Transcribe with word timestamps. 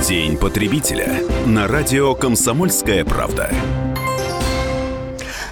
День 0.00 0.38
потребителя 0.38 1.20
на 1.46 1.68
радио 1.68 2.14
«Комсомольская 2.14 3.04
правда». 3.04 3.50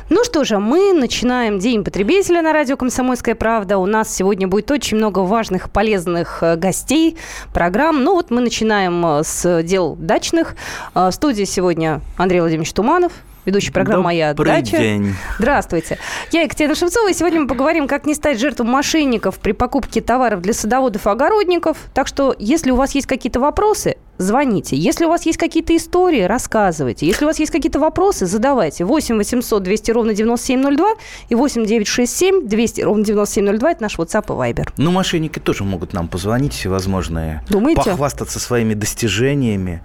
Ну 0.09 0.24
что 0.24 0.45
же, 0.45 0.59
мы 0.59 0.95
начинаем 0.95 1.59
День 1.59 1.85
потребителя 1.85 2.40
на 2.40 2.54
радио 2.54 2.79
«Комсомольская 2.79 3.34
правда». 3.34 3.76
У 3.76 3.84
нас 3.84 4.12
сегодня 4.14 4.48
будет 4.48 4.71
очень 4.71 4.96
много 4.96 5.21
важных, 5.21 5.71
полезных 5.71 6.42
э, 6.42 6.56
гостей, 6.56 7.18
программ. 7.53 8.03
Ну 8.03 8.14
вот 8.14 8.30
мы 8.30 8.40
начинаем 8.40 9.04
э, 9.04 9.24
с 9.24 9.63
дел 9.63 9.95
дачных. 9.95 10.57
Э, 10.95 11.09
в 11.09 11.13
студии 11.13 11.45
сегодня 11.45 12.01
Андрей 12.17 12.41
Владимирович 12.41 12.72
Туманов, 12.72 13.13
ведущий 13.45 13.71
программы 13.71 14.04
«Моя 14.04 14.33
Добрый 14.33 14.63
дача». 14.63 14.79
день. 14.79 15.15
Здравствуйте. 15.38 15.99
Я 16.33 16.43
Екатерина 16.43 16.75
Шевцова, 16.75 17.11
и 17.11 17.15
сегодня 17.15 17.43
мы 17.43 17.47
поговорим, 17.47 17.87
как 17.87 18.07
не 18.07 18.15
стать 18.15 18.41
жертвой 18.41 18.66
мошенников 18.66 19.38
при 19.38 19.52
покупке 19.52 20.01
товаров 20.01 20.41
для 20.41 20.55
садоводов 20.55 21.07
и 21.07 21.11
огородников. 21.11 21.77
Так 21.93 22.07
что, 22.07 22.34
если 22.38 22.70
у 22.70 22.77
вас 22.77 22.95
есть 22.95 23.07
какие-то 23.07 23.38
вопросы, 23.38 23.97
звоните. 24.20 24.77
Если 24.77 25.05
у 25.05 25.09
вас 25.09 25.27
есть 25.27 25.38
какие-то 25.38 25.77
истории, 25.77 26.23
рассказывайте. 26.23 27.06
Если 27.06 27.24
у 27.24 27.28
вас 27.28 27.38
есть 27.38 27.51
какие-то 27.51 27.80
вопросы, 27.80 28.27
задавайте. 28.27 28.84
8 28.84 29.16
800 29.16 29.62
200 29.62 29.91
ровно 29.91 30.15
9702 30.15 30.95
и 31.28 31.34
8 31.34 31.66
967 31.66 32.47
200 32.48 32.80
ровно 32.83 33.05
9702– 33.05 33.70
это 33.73 33.83
наш 33.83 33.98
WhatsApp 33.98 34.25
и 34.27 34.52
Viber. 34.52 34.69
Ну, 34.77 34.91
мошенники 34.91 35.38
тоже 35.38 35.64
могут 35.64 35.92
нам 35.92 36.09
позвонить 36.09 36.52
всевозможные. 36.52 37.42
Думаете? 37.48 37.83
Похвастаться 37.83 38.38
своими 38.38 38.75
достижениями. 38.75 39.83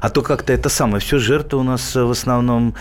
А 0.00 0.10
то 0.10 0.22
как-то 0.22 0.52
это 0.52 0.68
самое, 0.68 1.00
все 1.00 1.18
жертвы 1.18 1.58
у 1.58 1.62
нас 1.62 1.96
э, 1.96 2.02
в 2.02 2.10
основном 2.10 2.74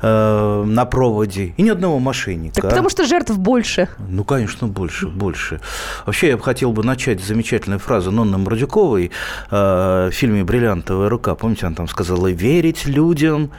э, 0.00 0.64
на 0.66 0.84
проводе. 0.84 1.54
И 1.56 1.62
ни 1.62 1.70
одного 1.70 1.98
мошенника. 1.98 2.54
Так 2.54 2.70
потому 2.70 2.88
что 2.88 3.04
жертв 3.04 3.36
больше. 3.36 3.88
Ну, 4.08 4.24
конечно, 4.24 4.68
больше, 4.68 5.08
больше. 5.08 5.60
Вообще, 6.06 6.28
я 6.28 6.36
бы 6.36 6.42
хотел 6.42 6.72
бы 6.72 6.82
начать 6.82 7.20
с 7.20 7.26
замечательной 7.26 7.78
фразы 7.78 8.10
Нонны 8.10 8.38
Мордюковой 8.38 9.10
э, 9.50 10.08
в 10.10 10.12
фильме 10.12 10.41
«Бриллиантовая 10.44 11.08
рука». 11.08 11.34
Помните, 11.34 11.66
она 11.66 11.76
там 11.76 11.88
сказала 11.88 12.28
«верить 12.28 12.86
людям». 12.86 13.50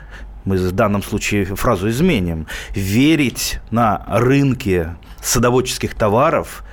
Мы 0.46 0.58
в 0.58 0.72
данном 0.74 1.02
случае 1.04 1.46
фразу 1.46 1.90
изменим. 1.90 2.48
Верить 2.76 3.60
на 3.72 4.06
рынке 4.10 4.96
садоводческих 5.22 5.96
товаров 5.96 6.64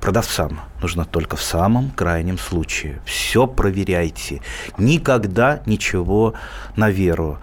продавцам 0.00 0.60
нужно 0.80 1.04
только 1.04 1.36
в 1.36 1.42
самом 1.42 1.90
крайнем 1.90 2.38
случае. 2.38 3.00
Все 3.04 3.46
проверяйте. 3.46 4.40
Никогда 4.78 5.60
ничего 5.66 6.34
на 6.76 6.90
веру. 6.90 7.38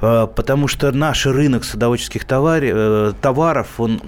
Э, 0.00 0.26
Потому 0.34 0.68
что 0.68 0.92
наш 0.92 1.26
рынок 1.26 1.64
садоводческих 1.64 2.24
товари- 2.24 2.72
э, 2.72 3.12
товаров, 3.20 3.78
он, 3.78 4.00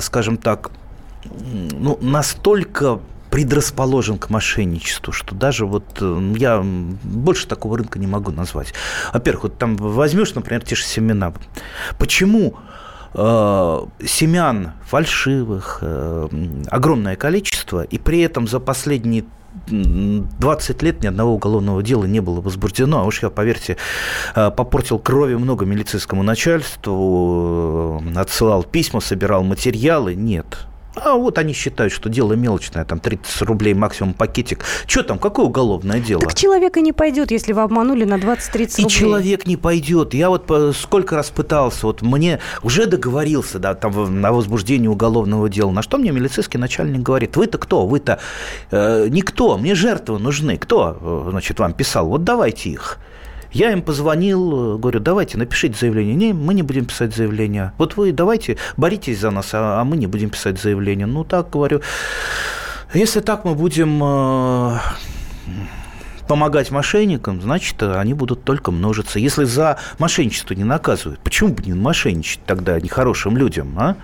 скажем 0.00 0.36
так, 0.36 0.70
ну, 1.24 1.98
настолько 2.00 3.00
предрасположен 3.30 4.18
к 4.18 4.28
мошенничеству, 4.30 5.12
что 5.12 5.34
даже 5.34 5.66
вот 5.66 5.98
э, 6.00 6.34
я 6.36 6.60
больше 6.62 7.46
такого 7.46 7.78
рынка 7.78 7.98
не 7.98 8.06
могу 8.06 8.32
назвать. 8.32 8.74
Во-первых, 9.12 9.44
вот 9.44 9.58
там 9.58 9.76
возьмешь, 9.76 10.34
например, 10.34 10.62
те 10.62 10.74
же 10.74 10.84
семена. 10.84 11.32
Почему 11.98 12.56
э, 13.14 13.80
семян 14.04 14.72
фальшивых 14.84 15.78
э, 15.82 16.28
огромное 16.70 17.16
количество, 17.16 17.82
и 17.82 17.98
при 17.98 18.20
этом 18.20 18.48
за 18.48 18.60
последние 18.60 19.24
м, 19.70 20.28
20 20.38 20.82
лет 20.82 21.02
ни 21.02 21.06
одного 21.06 21.34
уголовного 21.34 21.82
дела 21.82 22.04
не 22.04 22.20
было 22.20 22.40
возбуждено. 22.40 23.00
А 23.00 23.04
уж 23.04 23.22
я, 23.22 23.30
поверьте, 23.30 23.76
э, 24.34 24.50
попортил 24.50 24.98
крови 24.98 25.34
много 25.34 25.64
милицейскому 25.64 26.22
начальству, 26.22 28.02
э, 28.04 28.18
отсылал 28.18 28.64
письма, 28.64 29.00
собирал 29.00 29.44
материалы. 29.44 30.14
Нет. 30.14 30.66
А 31.04 31.14
вот 31.14 31.38
они 31.38 31.52
считают, 31.52 31.92
что 31.92 32.08
дело 32.08 32.34
мелочное, 32.34 32.84
там 32.84 33.00
30 33.00 33.42
рублей 33.42 33.74
максимум 33.74 34.14
пакетик. 34.14 34.64
Что 34.86 35.02
там, 35.02 35.18
какое 35.18 35.46
уголовное 35.46 36.00
дело? 36.00 36.20
Так 36.20 36.34
человек 36.34 36.76
и 36.76 36.82
не 36.82 36.92
пойдет, 36.92 37.30
если 37.30 37.52
вы 37.52 37.62
обманули 37.62 38.04
на 38.04 38.14
20-30 38.14 38.80
И 38.80 38.82
рублей. 38.82 38.88
человек 38.88 39.46
не 39.46 39.56
пойдет. 39.56 40.14
Я 40.14 40.28
вот 40.28 40.46
по- 40.46 40.72
сколько 40.72 41.16
раз 41.16 41.30
пытался, 41.30 41.86
вот 41.86 42.02
мне 42.02 42.40
уже 42.62 42.86
договорился, 42.86 43.58
да, 43.58 43.74
там 43.74 44.20
на 44.20 44.32
возбуждение 44.32 44.90
уголовного 44.90 45.48
дела. 45.48 45.70
На 45.70 45.82
что 45.82 45.98
мне 45.98 46.10
милицейский 46.10 46.58
начальник 46.58 47.00
говорит? 47.02 47.36
Вы-то 47.36 47.58
кто? 47.58 47.86
Вы-то 47.86 48.18
э, 48.70 49.08
никто. 49.10 49.56
Мне 49.58 49.74
жертвы 49.74 50.18
нужны. 50.18 50.56
Кто, 50.58 50.98
э, 51.00 51.28
значит, 51.30 51.58
вам 51.58 51.72
писал? 51.72 52.06
Вот 52.08 52.24
давайте 52.24 52.70
их. 52.70 52.98
Я 53.52 53.72
им 53.72 53.82
позвонил, 53.82 54.76
э, 54.76 54.78
говорю, 54.78 55.00
давайте, 55.00 55.36
напишите 55.36 55.76
заявление. 55.78 56.14
Не, 56.14 56.32
мы 56.32 56.54
не 56.54 56.62
будем 56.62 56.84
писать 56.84 57.14
заявление. 57.14 57.72
Вот 57.78 57.96
вы 57.96 58.12
давайте, 58.12 58.58
боритесь 58.76 59.18
за 59.18 59.30
нас, 59.30 59.50
а, 59.52 59.80
а 59.80 59.84
мы 59.84 59.96
не 59.96 60.06
будем 60.06 60.30
писать 60.30 60.60
заявление. 60.60 61.06
Ну, 61.06 61.24
так, 61.24 61.50
говорю, 61.50 61.80
если 62.94 63.20
так 63.20 63.44
мы 63.44 63.54
будем 63.54 64.00
э, 64.02 64.78
помогать 66.28 66.70
мошенникам, 66.70 67.42
значит, 67.42 67.82
они 67.82 68.14
будут 68.14 68.44
только 68.44 68.70
множиться. 68.70 69.18
Если 69.18 69.44
за 69.44 69.78
мошенничество 69.98 70.54
не 70.54 70.64
наказывают, 70.64 71.20
почему 71.20 71.52
бы 71.52 71.62
не 71.64 71.74
мошенничать 71.74 72.40
тогда 72.46 72.78
нехорошим 72.80 73.36
людям, 73.36 73.76
а? 73.76 73.96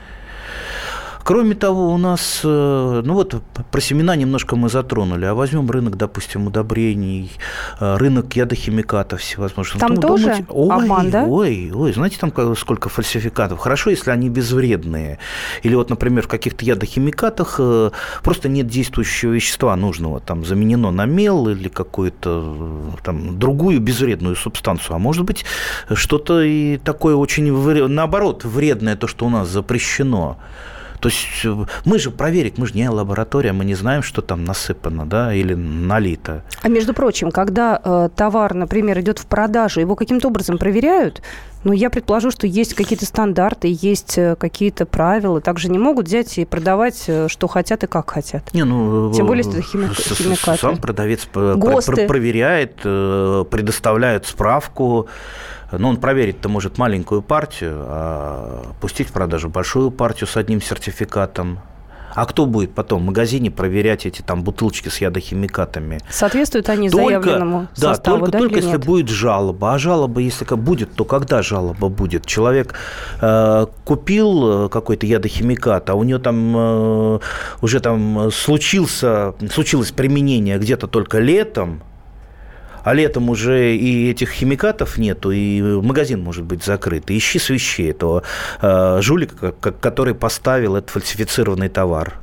Кроме 1.27 1.57
того, 1.57 1.93
у 1.93 1.99
нас, 1.99 2.43
э, 2.45 3.03
ну 3.05 3.15
вот 3.15 3.43
про 3.73 3.81
семена 3.81 4.15
немножко 4.15 4.55
мы 4.55 4.69
затронули, 4.69 5.25
а 5.25 5.35
возьмем 5.35 5.69
рынок, 5.69 5.97
допустим, 5.97 6.47
удобрений, 6.47 7.33
э, 7.81 7.97
рынок 7.97 8.37
ядохимикатов 8.37 9.21
всевозможных. 9.21 9.81
Там 9.81 9.95
Ну, 9.95 10.01
тоже 10.01 10.23
думаете, 10.23 10.47
ой, 10.51 10.77
обман, 10.77 11.11
да? 11.11 11.25
Ой, 11.25 11.73
ой, 11.75 11.93
знаете, 11.93 12.19
там 12.21 12.33
сколько 12.55 12.89
фальсификатов. 12.89 13.59
Хорошо, 13.59 13.91
если 13.91 14.13
они 14.13 14.29
безвредные. 14.29 15.19
Или 15.65 15.75
вот, 15.75 15.91
например, 15.91 16.23
в 16.23 16.29
каких-то 16.29 16.65
ядохимикатах 16.65 17.57
э, 17.59 17.91
просто 18.23 18.49
нет 18.49 18.69
действующего 18.69 19.33
вещества 19.33 19.75
нужного. 19.75 20.21
Там 20.21 20.45
заменено 20.45 20.93
на 20.93 21.07
мел 21.07 21.49
или 21.49 21.69
какую-то 21.69 22.93
там 23.03 23.37
другую 23.37 23.81
безвредную 23.81 24.37
субстанцию. 24.37 24.95
А 24.95 24.99
может 25.01 25.25
быть, 25.25 25.45
что-то 25.93 26.41
и 26.43 26.77
такое 26.77 27.17
очень, 27.17 27.53
наоборот, 27.89 28.45
вредное, 28.45 28.95
то, 28.95 29.09
что 29.09 29.27
у 29.27 29.29
нас 29.29 29.49
запрещено. 29.49 30.37
То 31.01 31.09
есть 31.09 31.45
э, 31.45 31.55
мы 31.85 31.99
же 31.99 32.11
проверить, 32.11 32.59
мы 32.59 32.67
же 32.67 32.75
не 32.75 32.89
лаборатория, 32.89 33.53
мы 33.53 33.65
не 33.65 33.75
знаем, 33.75 34.03
что 34.03 34.23
там 34.23 34.45
насыпано, 34.45 35.07
да, 35.07 35.33
или 35.35 35.55
налито. 35.55 36.43
А 36.63 36.69
между 36.69 36.95
прочим, 36.95 37.31
когда 37.31 37.81
э, 37.83 38.09
товар, 38.15 38.55
например, 38.55 39.01
идет 39.01 39.19
в 39.19 39.27
продажу, 39.27 39.81
его 39.81 39.95
каким-то 39.97 40.29
образом 40.29 40.59
проверяют, 40.59 41.23
ну, 41.65 41.73
я 41.73 41.91
предположу, 41.91 42.31
что 42.31 42.47
есть 42.47 42.75
какие-то 42.75 43.07
стандарты, 43.07 43.69
есть 43.81 44.17
э, 44.19 44.37
какие-то 44.37 44.87
правила. 44.87 45.41
Также 45.41 45.69
не 45.69 45.79
могут 45.79 46.07
взять 46.07 46.39
и 46.39 46.45
продавать, 46.45 47.05
э, 47.09 47.27
что 47.29 47.49
хотят 47.49 47.83
и 47.83 47.87
как 47.89 48.09
хотят. 48.11 48.55
Не, 48.55 48.65
ну, 48.65 49.13
Тем 49.13 49.27
более, 49.27 49.43
это 49.43 49.59
хими- 49.61 49.93
химикаты. 50.15 50.59
Сам 50.61 50.77
продавец 50.79 51.27
ГОСТы. 51.35 51.93
про- 51.93 52.07
проверяет, 52.07 52.77
предоставляет 52.77 54.27
справку. 54.27 55.09
Но 55.73 55.89
он 55.89 55.97
проверить-то 55.97 56.49
может 56.49 56.79
маленькую 56.79 57.23
партию, 57.23 57.77
а 57.87 58.73
пустить 58.81 59.09
в 59.09 59.13
продажу 59.13 59.49
большую 59.49 59.91
партию 59.91 60.29
с 60.29 60.37
одним 60.37 60.61
сертификатом. 60.61 61.61
А 62.17 62.25
кто 62.25 62.47
будет 62.47 62.73
потом 62.73 63.03
в 63.03 63.05
магазине 63.05 63.51
проверять 63.51 64.07
эти 64.07 64.23
там 64.23 64.43
бутылочки 64.43 64.89
с 64.89 65.03
ядохимикатами? 65.03 66.01
Соответствуют 66.09 66.71
они 66.71 66.89
заявленному 66.89 67.69
да, 67.77 67.91
составу, 67.95 68.21
только, 68.21 68.33
да, 68.33 68.39
только 68.39 68.57
если 68.57 68.71
нет? 68.71 68.87
будет 68.87 69.09
жалоба. 69.11 69.75
А 69.75 69.79
жалоба, 69.79 70.23
если 70.23 70.47
как 70.47 70.59
будет, 70.59 70.95
то 70.95 71.05
когда 71.05 71.43
жалоба 71.43 71.91
будет? 71.91 72.25
Человек 72.25 72.75
э, 73.21 73.67
купил 73.85 74.65
э, 74.65 74.69
какой-то 74.71 75.05
ядохимикат, 75.05 75.91
а 75.91 75.95
у 75.95 76.05
него 76.05 76.19
там 76.19 76.55
э, 76.57 77.19
уже 77.61 77.81
там 77.81 78.31
случился, 78.33 79.35
случилось 79.53 79.91
применение 79.91 80.59
где-то 80.59 80.87
только 80.87 81.19
летом, 81.19 81.83
а 82.87 82.95
летом 82.95 83.31
уже 83.31 83.75
и 83.77 84.09
этих 84.13 84.31
химикатов 84.31 84.97
нету, 84.97 85.33
и 85.33 85.61
магазин 85.61 86.23
может 86.23 86.45
быть 86.45 86.63
закрыт. 86.65 87.11
Ищи 87.11 87.41
свищи 87.41 87.83
этого 87.83 88.23
э, 88.63 88.99
жулика, 89.03 89.51
ко- 89.51 89.73
который 89.73 90.15
поставил 90.15 90.77
этот 90.77 90.91
фальсифицированный 90.91 91.69
товар. 91.69 92.15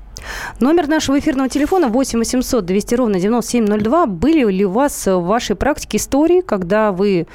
Номер 0.61 0.87
нашего 0.87 1.19
эфирного 1.19 1.49
телефона 1.49 1.89
8 1.89 2.17
800 2.17 2.65
200 2.65 2.95
ровно 2.95 3.19
9702. 3.19 4.05
Были 4.05 4.49
ли 4.49 4.65
у 4.65 4.69
вас 4.71 5.05
в 5.05 5.19
вашей 5.19 5.57
практике 5.57 5.97
истории, 5.97 6.39
когда 6.39 6.93
вы 6.93 7.27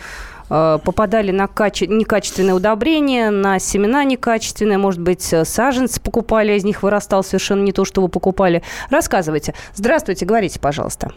э, 0.49 0.79
попадали 0.83 1.31
на 1.31 1.45
каче- 1.49 1.87
некачественные 1.87 2.55
удобрения, 2.55 3.29
на 3.29 3.59
семена 3.59 4.05
некачественные, 4.05 4.79
может 4.79 5.03
быть, 5.03 5.35
саженцы 5.45 6.01
покупали, 6.01 6.57
из 6.57 6.65
них 6.65 6.83
вырастал 6.83 7.23
совершенно 7.23 7.63
не 7.63 7.73
то, 7.73 7.85
что 7.85 8.01
вы 8.01 8.09
покупали. 8.09 8.63
Рассказывайте. 8.89 9.53
Здравствуйте, 9.75 10.25
говорите, 10.25 10.59
пожалуйста. 10.59 11.13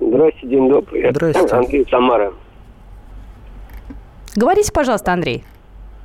Здравствуйте, 0.00 0.46
день 0.46 0.68
добрый. 0.68 1.10
Здрасте. 1.10 1.54
Андрей 1.54 1.86
Самара. 1.90 2.32
Говорите, 4.36 4.72
пожалуйста, 4.72 5.12
Андрей. 5.12 5.44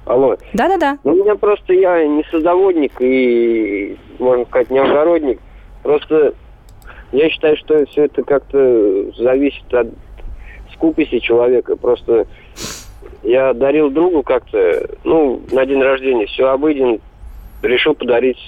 Алло. 0.05 0.35
Да-да-да. 0.53 0.97
Ну, 1.03 1.13
у 1.13 1.15
меня 1.15 1.35
просто 1.35 1.73
я 1.73 2.05
не 2.05 2.23
садоводник 2.29 2.93
и, 2.99 3.97
можно 4.19 4.45
сказать, 4.45 4.69
не 4.69 4.79
огородник. 4.79 5.39
Просто 5.83 6.33
я 7.11 7.29
считаю, 7.29 7.55
что 7.57 7.85
все 7.85 8.05
это 8.05 8.23
как-то 8.23 9.11
зависит 9.17 9.71
от 9.73 9.87
скупости 10.73 11.19
человека. 11.19 11.75
Просто 11.75 12.25
я 13.21 13.53
дарил 13.53 13.89
другу 13.91 14.23
как-то, 14.23 14.89
ну, 15.03 15.41
на 15.51 15.65
день 15.65 15.81
рождения, 15.81 16.25
все 16.25 16.47
обыден, 16.47 16.99
решил 17.61 17.93
подарить 17.93 18.39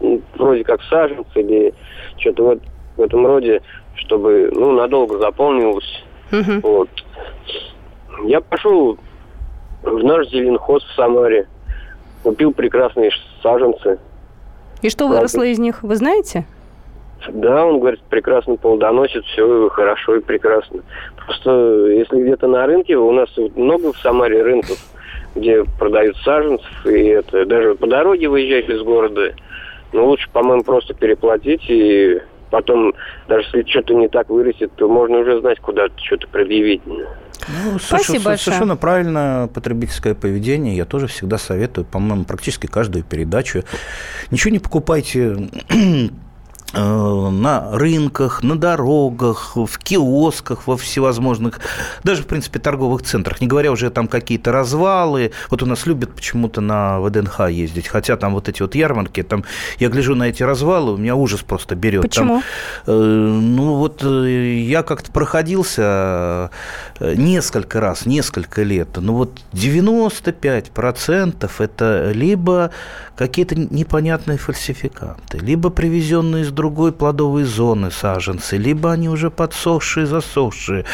ну, 0.00 0.20
вроде 0.36 0.64
как 0.64 0.82
саженцы 0.82 1.40
или 1.40 1.72
что-то 2.18 2.42
вот 2.42 2.60
в 2.96 3.02
этом 3.02 3.26
роде. 3.26 3.62
Чтобы, 3.96 4.50
ну, 4.52 4.72
надолго 4.72 5.18
заполнилось. 5.18 6.04
Мгм. 6.30 6.60
Вот. 6.60 6.88
Я 8.24 8.40
пошел 8.40 8.98
в 9.82 10.04
наш 10.04 10.28
зеленхоз 10.28 10.82
в 10.84 10.94
Самаре. 10.94 11.46
Купил 12.22 12.52
прекрасные 12.52 13.10
саженцы. 13.42 13.98
И 14.82 14.88
что 14.88 15.04
Правда. 15.04 15.16
выросло 15.16 15.42
из 15.42 15.58
них, 15.58 15.82
вы 15.82 15.96
знаете? 15.96 16.46
Да, 17.28 17.64
он 17.64 17.80
говорит, 17.80 18.00
прекрасно 18.02 18.56
плодоносит, 18.56 19.24
все 19.24 19.68
хорошо 19.70 20.16
и 20.16 20.20
прекрасно. 20.20 20.80
Просто 21.24 21.86
если 21.86 22.22
где-то 22.22 22.46
на 22.48 22.66
рынке, 22.66 22.96
у 22.96 23.10
нас 23.12 23.30
много 23.56 23.92
в 23.92 23.98
Самаре 23.98 24.42
рынков, 24.42 24.76
где 25.34 25.64
продают 25.78 26.16
саженцев, 26.18 26.86
и 26.86 27.04
это 27.06 27.46
даже 27.46 27.74
по 27.76 27.86
дороге 27.86 28.28
выезжать 28.28 28.68
из 28.68 28.82
города, 28.82 29.32
ну 29.92 30.06
лучше, 30.06 30.28
по-моему, 30.30 30.64
просто 30.64 30.92
переплатить, 30.92 31.64
и 31.68 32.20
потом, 32.54 32.94
даже 33.26 33.48
если 33.52 33.68
что-то 33.68 33.94
не 33.94 34.08
так 34.08 34.28
вырастет, 34.28 34.70
то 34.76 34.88
можно 34.88 35.18
уже 35.18 35.40
знать, 35.40 35.58
куда 35.58 35.88
что-то 35.96 36.28
предъявить. 36.28 36.82
Ну, 36.86 37.78
Спасибо 37.80 38.18
соверш- 38.18 38.24
большое. 38.24 38.38
Совершенно 38.38 38.76
правильное 38.76 39.48
потребительское 39.48 40.14
поведение. 40.14 40.76
Я 40.76 40.84
тоже 40.84 41.08
всегда 41.08 41.36
советую, 41.36 41.84
по-моему, 41.84 42.24
практически 42.24 42.68
каждую 42.68 43.02
передачу. 43.02 43.64
Ничего 44.30 44.52
не 44.52 44.60
покупайте 44.60 45.36
на 46.74 47.70
рынках, 47.72 48.42
на 48.42 48.58
дорогах, 48.58 49.56
в 49.56 49.78
киосках, 49.78 50.66
во 50.66 50.76
всевозможных, 50.76 51.60
даже, 52.02 52.22
в 52.22 52.26
принципе, 52.26 52.58
торговых 52.58 53.02
центрах, 53.02 53.40
не 53.40 53.46
говоря 53.46 53.72
уже 53.72 53.90
там 53.90 54.08
какие-то 54.08 54.52
развалы. 54.52 55.32
Вот 55.50 55.62
у 55.62 55.66
нас 55.66 55.86
любят 55.86 56.14
почему-то 56.14 56.60
на 56.60 57.00
ВДНХ 57.00 57.48
ездить, 57.50 57.88
хотя 57.88 58.16
там 58.16 58.34
вот 58.34 58.48
эти 58.48 58.62
вот 58.62 58.74
ярмарки, 58.74 59.22
там 59.22 59.44
я 59.78 59.88
гляжу 59.88 60.14
на 60.14 60.24
эти 60.24 60.42
развалы, 60.42 60.94
у 60.94 60.96
меня 60.96 61.14
ужас 61.14 61.42
просто 61.42 61.74
берет. 61.74 62.02
Почему? 62.02 62.42
Там, 62.86 62.94
э, 62.94 62.98
ну 62.98 63.74
вот 63.74 64.02
э, 64.04 64.56
я 64.58 64.82
как-то 64.82 65.10
проходился 65.12 66.50
э, 66.98 67.14
несколько 67.14 67.80
раз, 67.80 68.06
несколько 68.06 68.62
лет, 68.62 68.88
ну 68.96 69.14
вот 69.14 69.40
95% 69.52 71.50
это 71.58 72.12
либо 72.12 72.70
какие-то 73.16 73.54
непонятные 73.54 74.38
фальсификанты, 74.38 75.38
либо 75.38 75.70
привезенные 75.70 76.42
из 76.42 76.50
другой 76.64 76.92
плодовой 76.92 77.44
зоны 77.44 77.90
саженцы, 77.90 78.56
либо 78.56 78.90
они 78.92 79.10
уже 79.10 79.30
подсохшие, 79.30 80.06
засохшие. 80.06 80.84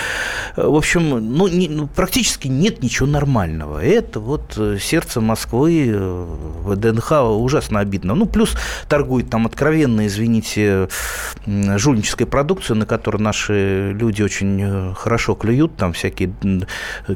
Э, 0.56 0.66
В 0.66 0.74
общем, 0.74 1.10
ну, 1.36 1.46
не- 1.46 1.68
ну, 1.68 1.86
практически 1.86 2.48
нет 2.48 2.82
ничего 2.82 3.06
нормального. 3.08 3.78
Это 3.78 4.18
вот 4.18 4.54
э, 4.56 4.78
сердце 4.80 5.20
Москвы, 5.20 5.86
э, 5.94 6.26
ВДНХ 6.64 7.12
ужасно 7.38 7.78
обидно. 7.78 8.14
Ну, 8.16 8.26
плюс 8.26 8.56
торгует 8.88 9.30
там 9.30 9.46
откровенно, 9.46 10.06
извините, 10.08 10.88
жульнической 11.46 12.26
продукцией, 12.26 12.78
на 12.80 12.86
которую 12.86 13.22
наши 13.22 13.92
люди 13.92 14.22
очень 14.22 14.92
хорошо 14.96 15.34
клюют, 15.36 15.76
там 15.76 15.92
всякие 15.92 16.32
м, 16.42 16.64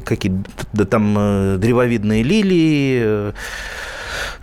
какие 0.05 0.31
да, 0.73 0.85
там 0.85 1.13
древовидные 1.59 2.23
лилии, 2.23 3.33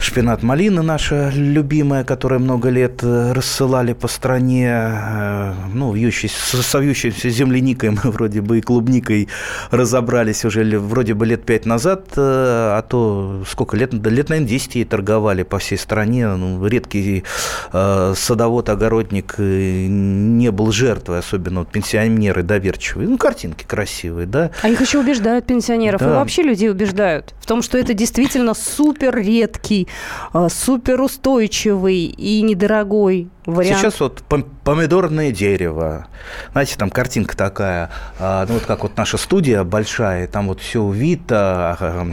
Шпинат 0.03 0.43
малина 0.43 0.83
наша 0.83 1.31
любимая, 1.33 2.03
которая 2.03 2.41
много 2.41 2.71
лет 2.71 3.05
э, 3.05 3.33
рассылали 3.33 3.93
по 3.93 4.09
стране, 4.09 4.69
э, 4.69 5.55
ну, 5.73 5.93
вьющейся, 5.93 6.61
со 6.61 6.81
вьющейся 6.81 7.31
земляникой 7.31 7.91
мы 8.05 8.11
вроде 8.11 8.41
бы 8.41 8.59
и 8.59 8.61
клубникой 8.63 9.29
разобрались 9.71 10.45
уже 10.45 10.65
вроде 10.77 11.15
бы 11.15 11.25
лет 11.25 11.45
пять 11.45 11.67
назад, 11.67 12.09
э, 12.17 12.21
а 12.21 12.83
то 12.83 13.45
сколько 13.49 13.77
лет, 13.77 13.91
да 13.93 14.11
лет, 14.11 14.29
наверное, 14.29 14.49
10 14.49 14.75
ей 14.75 14.85
торговали 14.85 15.45
по 15.45 15.59
всей 15.59 15.79
стране. 15.79 16.27
Ну, 16.27 16.67
редкий 16.67 17.23
садовод, 17.71 18.69
огородник 18.71 19.37
не 19.39 20.51
был 20.51 20.73
жертвой, 20.73 21.21
особенно 21.21 21.61
вот 21.61 21.71
пенсионеры 21.71 22.43
доверчивые. 22.43 23.09
Ну, 23.09 23.19
картинки 23.19 23.65
красивые, 23.65 24.27
да. 24.27 24.51
А 24.63 24.69
их 24.69 24.81
еще 24.81 24.99
убеждают 24.99 25.47
пенсионеров. 25.47 26.03
И 26.03 26.05
Да. 26.05 26.15
вообще 26.15 26.43
людей 26.43 26.71
убеждают 26.71 27.35
в 27.41 27.47
том, 27.47 27.63
что 27.63 27.79
это 27.79 27.95
действительно 27.95 28.55
супер 28.55 29.17
редкий, 29.17 29.87
э, 30.33 30.49
супер 30.51 31.01
устойчивый 31.01 32.05
и 32.07 32.43
недорогой 32.43 33.29
вариант. 33.47 33.81
Сейчас 33.81 34.01
вот 34.01 34.23
пом- 34.29 34.47
помидорное 34.65 35.33
дерево. 35.33 36.07
Знаете, 36.53 36.77
там 36.79 36.91
картинка 36.91 37.37
такая, 37.37 37.91
а, 38.19 38.47
ну 38.47 38.55
вот 38.55 38.65
как 38.65 38.83
вот 38.83 38.97
наша 38.97 39.17
студия 39.19 39.65
большая, 39.65 40.27
там 40.29 40.49
вот 40.49 40.61
все 40.61 40.81
увито 40.81 41.77
а, 41.81 42.07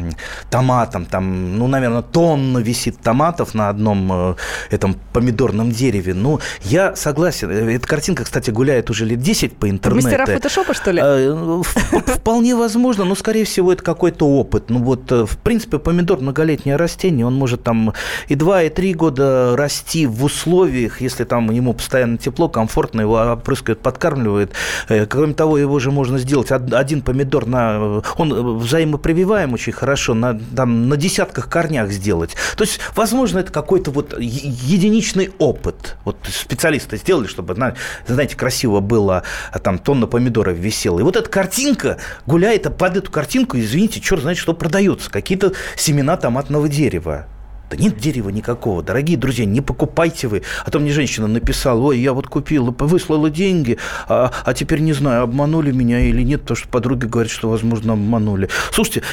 томатом, 0.50 1.06
там, 1.06 1.58
ну, 1.58 1.68
наверное, 1.68 2.02
тонна 2.02 2.60
висит 2.60 3.00
томатов 3.02 3.54
на 3.54 3.70
одном 3.70 4.32
э, 4.32 4.36
этом 4.70 4.96
помидорном 5.14 5.72
дереве. 5.72 6.14
Ну, 6.14 6.40
я 6.64 6.96
согласен. 6.96 7.50
Э, 7.52 7.76
Эта 7.76 7.88
картинка, 7.88 8.24
кстати, 8.24 8.50
гуляет 8.52 8.90
уже 8.90 9.06
лет 9.06 9.20
10 9.22 9.56
по 9.58 9.70
интернету. 9.70 10.08
Мастера 10.08 10.26
фотошопа, 10.26 10.74
что 10.74 10.92
ли? 10.92 11.02
Э, 11.04 11.62
Вполне 12.08 12.56
возможно, 12.56 13.06
но, 13.06 13.16
скорее 13.16 13.46
всего, 13.46 13.74
это 13.74 13.84
какой-то 13.84 14.28
опыт. 14.28 14.70
Ну, 14.70 14.80
вот, 14.80 15.12
в 15.12 15.38
принципе, 15.38 15.80
помидор 15.80 16.20
многолетнее 16.20 16.76
растение, 16.76 17.26
он 17.26 17.36
может 17.36 17.64
там 17.64 17.94
и 18.28 18.36
два, 18.36 18.64
и 18.64 18.70
три 18.70 18.94
года 18.94 19.56
расти 19.56 20.06
в 20.06 20.24
условиях, 20.24 21.02
если 21.02 21.19
там 21.26 21.50
ему 21.52 21.74
постоянно 21.74 22.18
тепло, 22.18 22.50
комфортно, 22.50 23.02
его 23.02 23.16
опрыскивают, 23.34 23.82
подкармливают. 23.82 24.52
Э, 24.88 25.06
Кроме 25.06 25.34
того, 25.34 25.58
его 25.58 25.80
же 25.80 25.92
можно 25.92 26.18
сделать 26.18 26.52
од- 26.52 26.74
один 26.74 27.02
помидор 27.02 27.46
на... 27.46 28.02
Он 28.18 28.58
взаимопрививаем 28.60 29.54
очень 29.54 29.74
хорошо, 29.74 30.14
на, 30.14 30.40
там, 30.56 30.90
на 30.90 30.98
десятках 30.98 31.50
корнях 31.50 31.92
сделать. 31.92 32.36
То 32.56 32.64
есть, 32.64 32.80
возможно, 32.96 33.40
это 33.40 33.52
какой-то 33.52 33.92
вот 33.92 34.16
единичный 34.20 35.32
опыт. 35.40 35.98
Вот 36.06 36.18
специалисты 36.28 36.98
сделали, 36.98 37.28
чтобы, 37.28 37.56
зна- 37.56 37.76
знаете, 38.08 38.36
красиво 38.36 38.80
было, 38.80 39.24
а 39.52 39.60
там 39.60 39.80
тонна 39.80 40.08
помидоров 40.08 40.56
висела. 40.58 41.00
И 41.00 41.04
вот 41.04 41.16
эта 41.16 41.30
картинка 41.30 41.98
гуляет, 42.26 42.66
а 42.66 42.72
под 42.72 42.98
эту 42.98 43.12
картинку, 43.12 43.58
извините, 43.58 44.00
черт 44.00 44.22
знает, 44.22 44.38
что 44.38 44.54
продается. 44.54 45.10
Какие-то 45.12 45.54
семена 45.76 46.18
томатного 46.18 46.68
дерева. 46.68 47.26
Да 47.70 47.78
нет 47.78 47.98
дерева 47.98 48.30
никакого. 48.30 48.82
Дорогие 48.82 49.18
друзья, 49.18 49.46
не 49.46 49.62
покупайте 49.62 50.28
вы. 50.28 50.42
А 50.66 50.72
то 50.72 50.80
мне 50.80 50.92
женщина 50.92 51.28
написала, 51.28 51.80
ой, 51.80 52.00
я 52.00 52.14
вот 52.14 52.28
купила, 52.28 52.74
выслала 52.78 53.30
деньги, 53.30 53.78
а, 54.08 54.32
а 54.44 54.54
теперь 54.54 54.80
не 54.80 54.94
знаю, 54.94 55.24
обманули 55.24 55.72
меня 55.72 56.00
или 56.00 56.24
нет, 56.24 56.42
потому 56.42 56.58
что 56.58 56.68
подруги 56.70 57.06
говорят, 57.06 57.32
что, 57.32 57.50
возможно, 57.50 57.94
обманули. 57.94 58.50
Слушайте, 58.72 59.04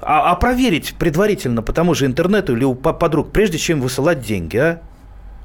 а, 0.00 0.30
а 0.30 0.34
проверить 0.36 0.94
предварительно 0.98 1.62
по 1.62 1.72
тому 1.72 1.94
же 1.94 2.06
интернету 2.06 2.56
или 2.56 2.64
у 2.64 2.74
по- 2.74 2.92
подруг, 2.92 3.32
прежде 3.32 3.58
чем 3.58 3.80
высылать 3.80 4.20
деньги, 4.20 4.56
а? 4.58 4.80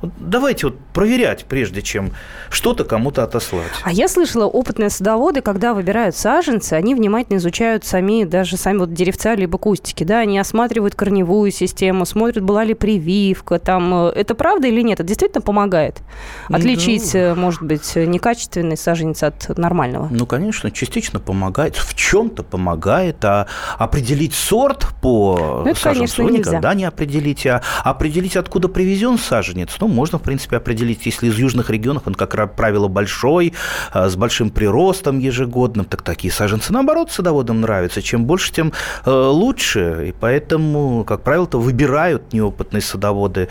Вот 0.02 0.12
давайте 0.18 0.68
вот 0.68 0.80
проверять, 0.94 1.46
прежде 1.46 1.82
чем 1.82 2.12
что-то 2.50 2.86
кому-то 2.86 3.24
отослать. 3.24 3.68
А 3.84 3.92
я 3.92 4.08
слышала, 4.08 4.46
опытные 4.46 4.90
садоводы, 4.90 5.42
когда 5.42 5.74
выбирают 5.74 6.16
саженцы, 6.16 6.74
они 6.74 6.96
внимательно 6.96 7.38
изучают 7.38 7.84
сами, 7.86 8.24
даже 8.24 8.58
сами 8.58 8.78
вот 8.80 8.94
деревца 8.94 9.36
либо 9.36 9.58
кустики, 9.58 10.04
да, 10.04 10.20
они 10.20 10.40
осматривают 10.40 10.96
корневую 10.96 11.52
систему, 11.52 12.06
смотрят, 12.06 12.44
была 12.44 12.64
ли 12.64 12.74
прививка, 12.74 13.60
там, 13.60 14.08
э, 14.08 14.12
это 14.12 14.36
правда 14.36 14.68
или 14.68 14.82
нет? 14.82 15.00
Это 15.00 15.08
действительно 15.08 15.42
помогает 15.42 16.02
отличить, 16.48 17.14
э, 17.14 17.36
может 17.36 17.62
быть, 17.62 17.96
некачественный 17.96 18.78
саженец 18.78 19.24
от 19.24 19.58
нормального? 19.58 20.08
Ну, 20.10 20.26
конечно, 20.26 20.72
частично 20.72 21.20
помогает, 21.20 21.76
в 21.76 21.94
чем-то 21.94 22.44
помогает, 22.44 23.24
а 23.26 23.48
определить 23.78 24.34
сорт 24.34 24.88
по 25.02 25.62
Ну, 25.66 25.72
это, 25.72 25.80
саженцу 25.80 26.18
конечно, 26.18 26.38
нельзя. 26.38 26.50
никогда 26.52 26.74
не 26.74 26.86
определите. 26.86 27.62
А 27.84 27.90
определить, 28.00 28.38
откуда 28.38 28.70
привезен 28.70 29.18
саженец, 29.18 29.76
ну, 29.80 29.89
можно, 29.90 30.18
в 30.18 30.22
принципе, 30.22 30.58
определить, 30.58 31.06
если 31.06 31.28
из 31.28 31.38
южных 31.38 31.70
регионов 31.70 32.04
он, 32.06 32.16
как 32.16 32.36
ра- 32.36 32.48
правило, 32.48 32.88
большой, 32.88 33.54
а, 33.92 34.10
с 34.10 34.16
большим 34.16 34.50
приростом 34.50 35.20
ежегодным, 35.20 35.86
так 35.86 36.02
такие 36.02 36.32
саженцы, 36.32 36.72
наоборот, 36.74 37.12
садоводам 37.12 37.62
нравятся. 37.62 38.02
Чем 38.02 38.26
больше, 38.26 38.52
тем 38.54 38.74
э, 39.06 39.12
лучше. 39.12 40.10
И 40.10 40.12
поэтому, 40.12 41.04
как 41.04 41.22
правило-то, 41.22 41.60
выбирают 41.60 42.34
неопытные 42.34 42.82
садоводы 42.82 43.50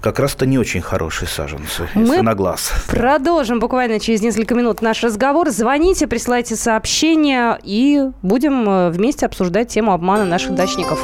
как 0.00 0.20
раз-то 0.20 0.46
не 0.46 0.58
очень 0.58 0.80
хорошие 0.82 1.28
саженцы, 1.28 1.88
Мы 1.94 2.02
если 2.02 2.20
на 2.20 2.34
глаз. 2.34 2.70
Продолжим 2.86 3.58
буквально 3.58 3.98
через 3.98 4.22
несколько 4.22 4.54
минут 4.54 4.82
наш 4.82 5.02
разговор. 5.02 5.50
Звоните, 5.50 6.06
присылайте 6.06 6.54
сообщения, 6.54 7.58
и 7.64 8.02
будем 8.22 8.68
э, 8.68 8.90
вместе 8.90 9.26
обсуждать 9.26 9.68
тему 9.68 9.92
обмана 9.92 10.24
наших 10.24 10.54
дачников. 10.54 11.00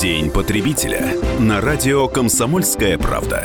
День 0.00 0.30
потребителя. 0.30 1.06
На 1.40 1.60
радио 1.60 2.06
«Комсомольская 2.08 2.98
правда». 2.98 3.44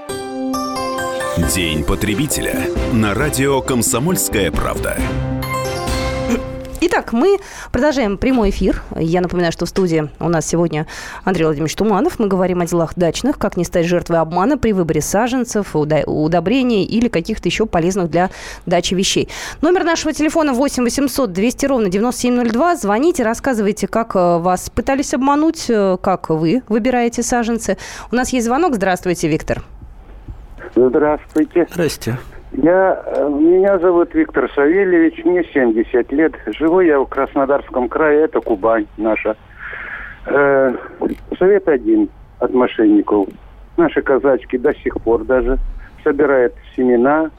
День 1.53 1.83
потребителя. 1.83 2.61
На 2.93 3.13
радио 3.13 3.59
«Комсомольская 3.61 4.51
правда». 4.51 4.95
Итак, 6.79 7.11
мы 7.11 7.39
продолжаем 7.73 8.17
прямой 8.17 8.51
эфир. 8.51 8.81
Я 8.95 9.19
напоминаю, 9.19 9.51
что 9.51 9.65
в 9.65 9.69
студии 9.69 10.09
у 10.21 10.29
нас 10.29 10.47
сегодня 10.47 10.87
Андрей 11.25 11.43
Владимирович 11.43 11.75
Туманов. 11.75 12.19
Мы 12.19 12.27
говорим 12.27 12.61
о 12.61 12.65
делах 12.65 12.93
дачных, 12.95 13.37
как 13.37 13.57
не 13.57 13.65
стать 13.65 13.85
жертвой 13.85 14.19
обмана 14.19 14.57
при 14.57 14.71
выборе 14.71 15.01
саженцев, 15.01 15.75
удобрений 15.75 16.85
или 16.85 17.09
каких-то 17.09 17.49
еще 17.49 17.65
полезных 17.65 18.09
для 18.09 18.29
дачи 18.65 18.93
вещей. 18.93 19.27
Номер 19.59 19.83
нашего 19.83 20.13
телефона 20.13 20.53
8 20.53 20.85
800 20.85 21.33
200 21.33 21.65
ровно 21.65 21.89
9702. 21.89 22.77
Звоните, 22.77 23.23
рассказывайте, 23.23 23.87
как 23.89 24.15
э, 24.15 24.37
вас 24.37 24.69
пытались 24.69 25.13
обмануть, 25.13 25.65
э, 25.67 25.97
как 26.01 26.29
вы 26.29 26.63
выбираете 26.69 27.23
саженцы. 27.23 27.77
У 28.09 28.15
нас 28.15 28.29
есть 28.29 28.45
звонок. 28.45 28.75
Здравствуйте, 28.75 29.27
Виктор. 29.27 29.61
Здравствуйте. 30.75 31.67
Здрасте. 31.69 32.17
Я, 32.53 33.01
э, 33.05 33.29
меня 33.29 33.79
зовут 33.79 34.13
Виктор 34.13 34.51
Савельевич, 34.53 35.23
мне 35.23 35.43
70 35.43 36.11
лет. 36.11 36.33
Живу 36.47 36.81
я 36.81 36.99
в 36.99 37.05
Краснодарском 37.05 37.87
крае, 37.87 38.25
это 38.25 38.41
Кубань 38.41 38.87
наша. 38.97 39.35
Э, 40.25 40.75
совет 41.39 41.67
один 41.67 42.09
от 42.39 42.53
мошенников. 42.53 43.27
Наши 43.77 44.01
казачки 44.01 44.57
до 44.57 44.73
сих 44.75 45.01
пор 45.01 45.23
даже 45.23 45.57
собирают 46.03 46.53
семена, 46.75 47.31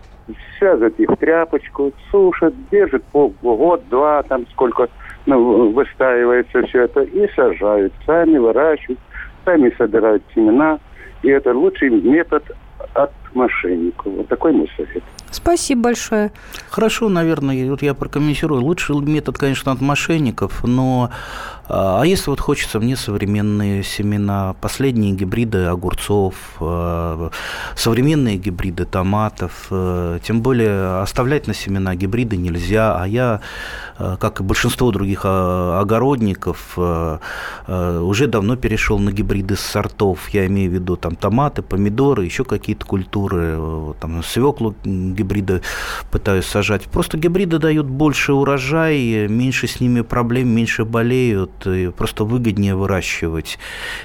связывают 0.59 0.99
их 0.99 1.11
в 1.11 1.17
тряпочку, 1.17 1.93
сушат, 2.11 2.55
держат 2.71 3.03
год-два, 3.13 4.23
там 4.23 4.47
сколько 4.53 4.89
ну, 5.27 5.73
выстаивается 5.73 6.63
все 6.63 6.85
это, 6.85 7.03
и 7.03 7.29
сажают. 7.35 7.93
Сами 8.07 8.39
выращивают, 8.39 8.99
сами 9.45 9.75
собирают 9.77 10.23
семена. 10.35 10.79
И 11.23 11.29
это 11.29 11.53
лучший 11.53 11.91
метод 11.91 12.45
от 12.95 13.13
мошенников. 13.35 14.13
Вот 14.13 14.29
такой 14.29 14.53
мой 14.53 14.71
совет. 14.77 15.03
Спасибо 15.31 15.83
большое. 15.83 16.31
Хорошо, 16.69 17.09
наверное, 17.09 17.71
вот 17.71 17.83
я 17.83 17.95
прокомментирую. 17.95 18.61
Лучший 18.61 18.97
метод, 19.01 19.39
конечно, 19.39 19.73
от 19.73 19.81
мошенников, 19.81 20.63
но 20.65 21.11
а, 21.69 22.03
а 22.03 22.07
если 22.07 22.29
вот 22.31 22.41
хочется 22.41 22.81
мне 22.81 22.97
современные 22.97 23.83
семена, 23.83 24.55
последние 24.61 25.13
гибриды 25.13 25.65
огурцов, 25.65 26.35
а, 26.61 27.31
современные 27.75 28.37
гибриды 28.37 28.85
томатов, 28.85 29.69
а, 29.71 30.19
тем 30.21 30.43
более 30.43 31.01
оставлять 31.01 31.47
на 31.47 31.55
семена 31.55 31.95
гибриды 31.95 32.37
нельзя, 32.37 33.01
а 33.01 33.07
я, 33.07 33.41
как 33.97 34.41
и 34.41 34.43
большинство 34.43 34.91
других 34.91 35.25
огородников, 35.25 36.77
уже 36.77 38.27
давно 38.27 38.57
перешел 38.57 38.99
на 38.99 39.11
гибриды 39.11 39.57
сортов, 39.57 40.29
я 40.31 40.47
имею 40.47 40.71
в 40.71 40.75
виду 40.75 40.97
там 40.97 41.15
томаты, 41.15 41.63
помидоры, 41.63 42.25
еще 42.25 42.45
какие-то 42.45 42.85
культуры, 42.85 43.22
там 44.01 44.23
свеклу 44.23 44.75
гибриды 44.85 45.63
пытаюсь 46.11 46.47
сажать. 46.47 46.85
Просто 46.85 47.19
гибриды 47.19 47.59
дают 47.59 47.87
больше 47.87 48.33
урожай, 48.33 49.29
меньше 49.29 49.67
с 49.67 49.81
ними 49.81 50.03
проблем, 50.03 50.49
меньше 50.49 50.85
болеют, 50.85 51.67
и 51.67 51.91
просто 51.91 52.25
выгоднее 52.25 52.75
выращивать 52.75 53.59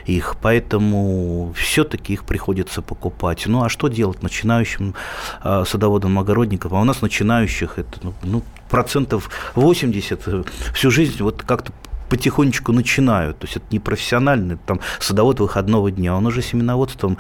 их, 0.06 0.36
поэтому 0.42 1.54
все-таки 1.56 2.14
их 2.14 2.24
приходится 2.24 2.82
покупать. 2.82 3.44
Ну 3.46 3.64
а 3.64 3.70
что 3.70 3.88
делать 3.88 4.24
начинающим 4.24 4.96
э, 5.44 5.64
садоводам, 5.66 6.20
огородникам? 6.20 6.76
А 6.76 6.82
у 6.82 6.84
нас 6.84 7.02
начинающих 7.02 7.80
это 7.80 8.00
ну, 8.04 8.14
ну 8.24 8.44
процентов 8.70 9.30
80 9.56 10.46
всю 10.74 10.92
жизнь 10.92 11.22
вот 11.24 11.44
как-то 11.44 11.72
потихонечку 12.10 12.72
начинают. 12.72 13.40
То 13.40 13.46
есть 13.46 13.58
это 13.58 13.66
не 13.72 13.80
профессиональный 13.80 14.58
там, 14.66 14.80
садовод 15.00 15.40
выходного 15.40 15.92
дня. 15.92 16.16
Он 16.16 16.26
уже 16.26 16.42
семеноводством 16.42 17.18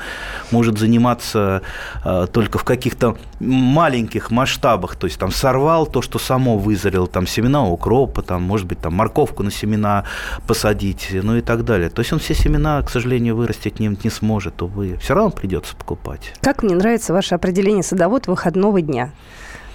может 0.51 0.77
заниматься 0.77 1.62
э, 2.03 2.27
только 2.32 2.58
в 2.58 2.63
каких-то 2.63 3.17
маленьких 3.39 4.32
масштабах. 4.32 4.96
То 4.96 5.08
есть 5.08 5.20
там 5.20 5.32
сорвал 5.32 5.86
то, 5.88 6.01
что 6.01 6.20
само 6.20 6.58
вызрело, 6.58 7.08
там 7.08 7.27
семена 7.27 7.67
укропа, 7.67 8.22
там, 8.22 8.44
может 8.44 8.67
быть, 8.67 8.79
там 8.79 8.94
морковку 8.94 9.44
на 9.44 9.51
семена 9.51 10.03
посадить, 10.48 11.10
ну 11.12 11.38
и 11.38 11.41
так 11.41 11.65
далее. 11.65 11.89
То 11.89 12.01
есть 12.01 12.13
он 12.13 12.20
все 12.20 12.34
семена, 12.34 12.82
к 12.82 12.89
сожалению, 12.89 13.36
вырастить 13.36 13.79
не, 13.79 13.88
не 14.03 14.10
сможет, 14.10 14.62
увы. 14.62 14.98
Все 15.01 15.13
равно 15.13 15.32
придется 15.32 15.75
покупать. 15.75 16.34
Как 16.41 16.63
мне 16.63 16.75
нравится 16.75 17.13
ваше 17.13 17.36
определение 17.36 17.84
садовод 17.84 18.27
выходного 18.27 18.82
дня. 18.82 19.12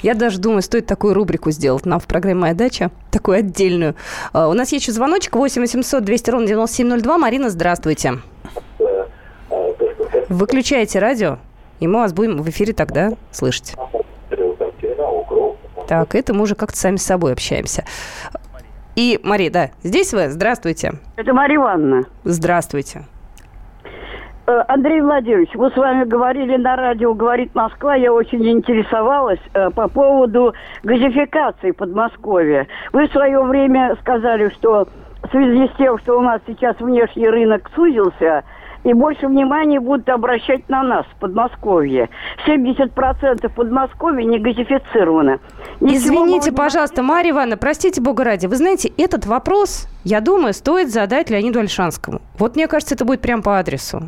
Я 0.02 0.14
даже 0.14 0.38
думаю, 0.38 0.62
стоит 0.62 0.86
такую 0.86 1.14
рубрику 1.14 1.50
сделать 1.52 1.86
нам 1.86 2.00
в 2.00 2.06
программе 2.06 2.40
«Моя 2.40 2.54
дача», 2.54 2.90
такую 3.10 3.38
отдельную. 3.38 3.94
А, 4.32 4.48
у 4.48 4.52
нас 4.52 4.72
есть 4.72 4.84
еще 4.84 4.92
звоночек 4.92 5.36
8 5.36 5.60
800 5.60 6.04
200 6.04 6.30
ровно 6.30 6.46
9702. 6.46 7.18
Марина, 7.18 7.50
здравствуйте. 7.50 8.18
Выключайте 10.28 10.98
радио, 10.98 11.38
и 11.78 11.86
мы 11.86 12.00
вас 12.00 12.12
будем 12.12 12.42
в 12.42 12.50
эфире 12.50 12.72
тогда 12.72 13.12
слышать. 13.30 13.74
Так, 15.86 16.14
это 16.14 16.34
мы 16.34 16.42
уже 16.42 16.54
как-то 16.54 16.76
сами 16.76 16.96
с 16.96 17.02
собой 17.02 17.32
общаемся. 17.32 17.84
И, 18.96 19.20
Мария, 19.22 19.50
да, 19.50 19.70
здесь 19.82 20.12
вы? 20.12 20.30
Здравствуйте. 20.30 20.94
Это 21.16 21.32
Мария 21.32 21.56
Ивановна. 21.56 22.06
Здравствуйте. 22.24 23.04
Э, 24.44 24.64
Андрей 24.66 25.00
Владимирович, 25.00 25.54
вы 25.54 25.70
с 25.70 25.76
вами 25.76 26.04
говорили 26.04 26.56
на 26.56 26.74
радио 26.74 27.14
«Говорит 27.14 27.54
Москва». 27.54 27.94
Я 27.94 28.12
очень 28.12 28.44
интересовалась 28.48 29.38
э, 29.54 29.70
по 29.70 29.88
поводу 29.88 30.52
газификации 30.82 31.70
Подмосковья. 31.70 32.66
Вы 32.92 33.06
в 33.06 33.12
свое 33.12 33.40
время 33.42 33.96
сказали, 34.00 34.48
что 34.50 34.88
в 35.22 35.30
связи 35.30 35.68
с 35.68 35.76
тем, 35.76 35.96
что 35.98 36.18
у 36.18 36.22
нас 36.22 36.40
сейчас 36.46 36.76
внешний 36.80 37.28
рынок 37.28 37.70
сузился, 37.76 38.42
и 38.82 38.92
больше 38.94 39.28
внимания 39.28 39.78
будут 39.78 40.08
обращать 40.08 40.68
на 40.68 40.82
нас, 40.82 41.06
Подмосковье. 41.20 42.10
70% 42.44 43.48
Подмосковья 43.54 44.24
не 44.24 44.40
газифицировано. 44.40 45.38
Ничего 45.80 45.96
Извините, 45.96 46.50
пожалуйста, 46.50 47.04
Марья 47.04 47.30
Ивановна, 47.30 47.56
простите 47.58 48.00
бога 48.00 48.24
ради. 48.24 48.46
Вы 48.46 48.56
знаете, 48.56 48.90
этот 48.98 49.24
вопрос, 49.24 49.86
я 50.02 50.20
думаю, 50.20 50.52
стоит 50.52 50.90
задать 50.90 51.30
Леониду 51.30 51.60
Альшанскому. 51.60 52.20
Вот 52.36 52.56
мне 52.56 52.66
кажется, 52.66 52.96
это 52.96 53.04
будет 53.04 53.20
прям 53.20 53.40
по 53.42 53.56
адресу. 53.56 54.02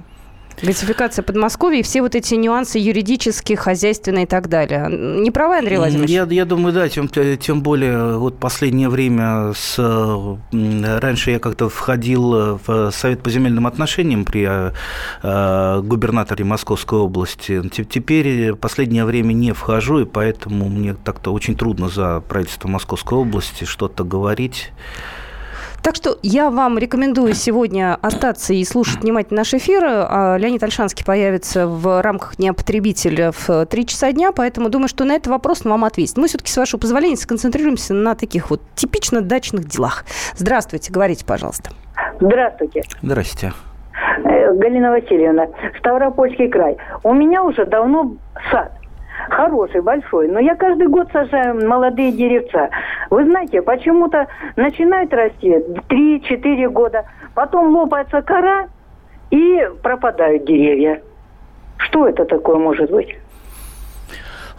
Газификация 0.62 1.22
Подмосковья 1.22 1.80
и 1.80 1.82
все 1.82 2.02
вот 2.02 2.14
эти 2.14 2.34
нюансы 2.34 2.78
юридические, 2.78 3.56
хозяйственные 3.56 4.24
и 4.24 4.26
так 4.26 4.48
далее. 4.48 4.88
Не 4.90 5.30
права, 5.30 5.58
Андрей 5.58 5.78
Владимирович? 5.78 6.10
Я, 6.10 6.24
я 6.24 6.44
думаю, 6.44 6.72
да, 6.72 6.88
тем, 6.88 7.08
тем 7.08 7.62
более 7.62 8.18
вот 8.18 8.38
последнее 8.38 8.88
время 8.88 9.52
с... 9.54 9.78
Раньше 10.52 11.32
я 11.32 11.38
как-то 11.38 11.68
входил 11.68 12.58
в 12.66 12.90
Совет 12.90 13.22
по 13.22 13.30
земельным 13.30 13.66
отношениям 13.66 14.24
при 14.24 14.48
э, 15.22 15.80
губернаторе 15.82 16.44
Московской 16.44 16.98
области. 16.98 17.62
Теперь 17.68 18.54
последнее 18.54 19.04
время 19.04 19.32
не 19.32 19.52
вхожу, 19.52 20.00
и 20.00 20.04
поэтому 20.04 20.68
мне 20.68 20.94
так-то 20.94 21.32
очень 21.32 21.56
трудно 21.56 21.88
за 21.88 22.20
правительство 22.20 22.68
Московской 22.68 23.18
области 23.18 23.64
что-то 23.64 24.04
говорить. 24.04 24.72
Так 25.84 25.96
что 25.96 26.16
я 26.22 26.48
вам 26.48 26.78
рекомендую 26.78 27.34
сегодня 27.34 27.98
остаться 28.00 28.54
и 28.54 28.64
слушать 28.64 29.02
внимательно 29.02 29.40
наш 29.40 29.52
эфир. 29.52 29.82
А 29.84 30.38
Леонид 30.38 30.62
Альшанский 30.62 31.04
появится 31.04 31.66
в 31.66 32.00
рамках 32.00 32.36
Дня 32.36 32.54
потребителя 32.54 33.32
в 33.32 33.66
3 33.66 33.86
часа 33.86 34.10
дня, 34.10 34.32
поэтому 34.32 34.70
думаю, 34.70 34.88
что 34.88 35.04
на 35.04 35.12
этот 35.12 35.26
вопрос 35.26 35.60
он 35.66 35.72
вам 35.72 35.84
ответит. 35.84 36.16
Мы 36.16 36.26
все-таки, 36.26 36.50
с 36.50 36.56
вашего 36.56 36.80
позволения, 36.80 37.18
сконцентрируемся 37.18 37.92
на 37.92 38.14
таких 38.14 38.48
вот 38.48 38.62
типично 38.74 39.20
дачных 39.20 39.66
делах. 39.66 40.06
Здравствуйте, 40.34 40.90
говорите, 40.90 41.26
пожалуйста. 41.26 41.68
Здравствуйте. 42.18 42.82
Здравствуйте. 43.02 43.52
Э, 44.24 44.54
Галина 44.54 44.90
Васильевна, 44.90 45.48
Ставропольский 45.80 46.48
край. 46.48 46.78
У 47.02 47.12
меня 47.12 47.42
уже 47.42 47.66
давно 47.66 48.16
сад 48.50 48.72
хороший, 49.30 49.80
большой. 49.80 50.28
Но 50.28 50.38
я 50.38 50.54
каждый 50.54 50.88
год 50.88 51.08
сажаю 51.12 51.66
молодые 51.66 52.12
деревца. 52.12 52.70
Вы 53.10 53.24
знаете, 53.24 53.62
почему-то 53.62 54.26
начинает 54.56 55.12
расти 55.12 55.50
3-4 55.88 56.68
года, 56.68 57.04
потом 57.34 57.74
лопается 57.74 58.22
кора 58.22 58.68
и 59.30 59.68
пропадают 59.82 60.44
деревья. 60.44 61.02
Что 61.78 62.08
это 62.08 62.24
такое 62.24 62.56
может 62.56 62.90
быть? 62.90 63.16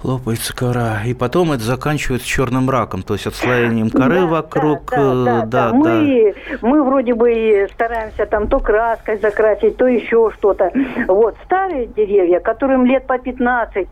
Лопается 0.05 0.55
кора. 0.55 1.01
И 1.05 1.13
потом 1.13 1.51
это 1.51 1.63
заканчивается 1.63 2.27
черным 2.27 2.69
раком, 2.69 3.01
то 3.01 3.13
есть 3.13 3.27
отслоением 3.27 3.89
коры 3.89 4.21
да, 4.21 4.25
вокруг. 4.27 4.91
Да, 4.91 4.97
да, 4.97 5.23
да, 5.23 5.41
да, 5.41 5.71
да. 5.71 5.73
Мы, 5.73 6.35
мы 6.61 6.83
вроде 6.83 7.13
бы 7.13 7.67
стараемся 7.73 8.25
там 8.25 8.47
то 8.47 8.59
краской 8.59 9.17
закрасить, 9.17 9.77
то 9.77 9.87
еще 9.87 10.31
что-то. 10.35 10.71
Вот 11.07 11.35
старые 11.45 11.87
деревья, 11.87 12.39
которым 12.39 12.85
лет 12.85 13.07
по 13.07 13.17
15, 13.17 13.87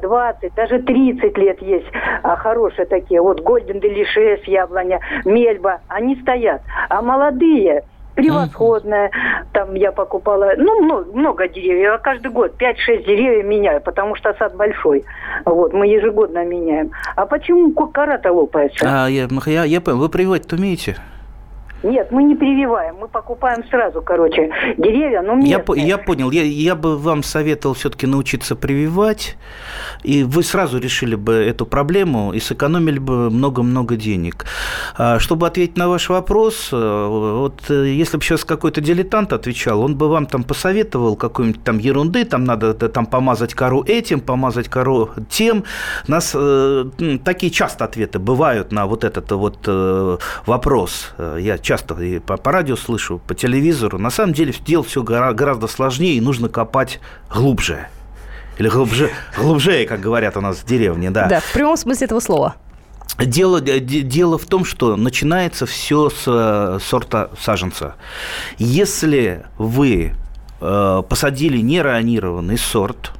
20, 0.00 0.12
а, 0.14 0.56
даже 0.56 0.78
30 0.80 1.36
лет 1.36 1.60
есть, 1.60 1.86
а 2.22 2.36
хорошие 2.36 2.86
такие, 2.86 3.20
вот 3.20 3.40
Гольден 3.40 3.80
Делишес, 3.80 4.44
яблоня, 4.44 5.00
мельба, 5.24 5.80
они 5.88 6.16
стоят. 6.16 6.62
А 6.88 7.02
молодые, 7.02 7.84
превосходная. 8.22 9.10
Там 9.52 9.74
я 9.74 9.92
покупала, 9.92 10.52
ну, 10.56 10.82
много, 10.82 11.12
много 11.12 11.48
деревьев. 11.48 11.92
Я 11.92 11.98
каждый 11.98 12.30
год 12.30 12.54
5-6 12.58 13.04
деревьев 13.04 13.44
меняю, 13.44 13.80
потому 13.80 14.14
что 14.14 14.34
сад 14.34 14.56
большой. 14.56 15.04
Вот, 15.44 15.72
мы 15.72 15.86
ежегодно 15.86 16.44
меняем. 16.44 16.90
А 17.16 17.26
почему 17.26 17.72
кора-то 17.72 18.32
лопается? 18.32 18.84
А, 18.86 19.08
я, 19.08 19.28
я, 19.46 19.64
я 19.64 19.80
понял. 19.80 19.98
Вы 19.98 20.08
прививать-то 20.08 20.56
умеете? 20.56 20.96
Нет, 21.82 22.12
мы 22.12 22.22
не 22.24 22.34
прививаем, 22.34 22.96
мы 23.00 23.08
покупаем 23.08 23.64
сразу, 23.70 24.02
короче, 24.02 24.50
деревья, 24.76 25.22
Я, 25.22 25.34
местные. 25.34 25.58
по- 25.60 25.74
я 25.74 25.96
понял. 25.98 26.30
Я, 26.30 26.42
я 26.42 26.74
бы 26.74 26.98
вам 26.98 27.22
советовал 27.22 27.74
все-таки 27.74 28.06
научиться 28.06 28.54
прививать, 28.54 29.36
и 30.02 30.22
вы 30.22 30.42
сразу 30.42 30.78
решили 30.78 31.14
бы 31.14 31.32
эту 31.32 31.64
проблему 31.64 32.32
и 32.34 32.40
сэкономили 32.40 32.98
бы 32.98 33.30
много-много 33.30 33.96
денег. 33.96 34.44
А, 34.98 35.18
Чтобы 35.18 35.46
ответить 35.46 35.78
на 35.78 35.88
ваш 35.88 36.10
вопрос, 36.10 36.68
э, 36.72 37.06
вот 37.08 37.62
э, 37.70 37.86
если 37.88 38.18
бы 38.18 38.22
сейчас 38.22 38.44
какой-то 38.44 38.80
дилетант 38.82 39.32
отвечал, 39.32 39.80
он 39.80 39.96
бы 39.96 40.08
вам 40.08 40.26
там 40.26 40.44
посоветовал 40.44 41.16
какой-нибудь 41.16 41.64
там 41.64 41.78
ерунды, 41.78 42.24
там 42.26 42.44
надо 42.44 42.76
э, 42.78 42.88
там 42.88 43.06
помазать 43.06 43.54
кору 43.54 43.84
этим, 43.86 44.20
помазать 44.20 44.68
кору 44.68 45.10
тем. 45.30 45.64
У 46.06 46.10
нас 46.10 46.32
э, 46.34 46.84
такие 47.24 47.50
часто 47.50 47.86
ответы 47.86 48.18
бывают 48.18 48.70
на 48.70 48.86
вот 48.86 49.04
этот 49.04 49.32
вот 49.32 49.58
э, 49.66 50.18
вопрос. 50.44 51.12
Я 51.38 51.56
часто 51.70 51.94
и 52.02 52.18
по, 52.18 52.36
по 52.36 52.50
радио 52.50 52.74
слышу, 52.74 53.20
по 53.24 53.32
телевизору. 53.32 53.96
На 53.96 54.10
самом 54.10 54.32
деле 54.32 54.52
дело 54.66 54.82
все 54.82 55.04
гораздо 55.04 55.68
сложнее, 55.68 56.16
и 56.16 56.20
нужно 56.20 56.48
копать 56.48 56.98
глубже. 57.32 57.86
Или 58.58 58.68
глубже, 58.68 59.10
глубже, 59.38 59.86
как 59.86 60.00
говорят 60.00 60.36
у 60.36 60.40
нас 60.40 60.56
в 60.56 60.66
деревне, 60.66 61.12
да. 61.12 61.28
Да, 61.28 61.38
в 61.38 61.52
прямом 61.52 61.76
смысле 61.76 62.06
этого 62.06 62.18
слова. 62.18 62.56
Дело, 63.18 63.60
де- 63.60 63.78
дело 63.78 64.36
в 64.36 64.46
том, 64.46 64.64
что 64.64 64.96
начинается 64.96 65.64
все 65.64 66.10
с 66.10 66.24
э, 66.26 66.80
сорта 66.82 67.30
саженца. 67.40 67.94
Если 68.58 69.44
вы 69.56 70.14
э, 70.60 71.02
посадили 71.08 71.58
неронированный 71.58 72.58
сорт 72.58 73.12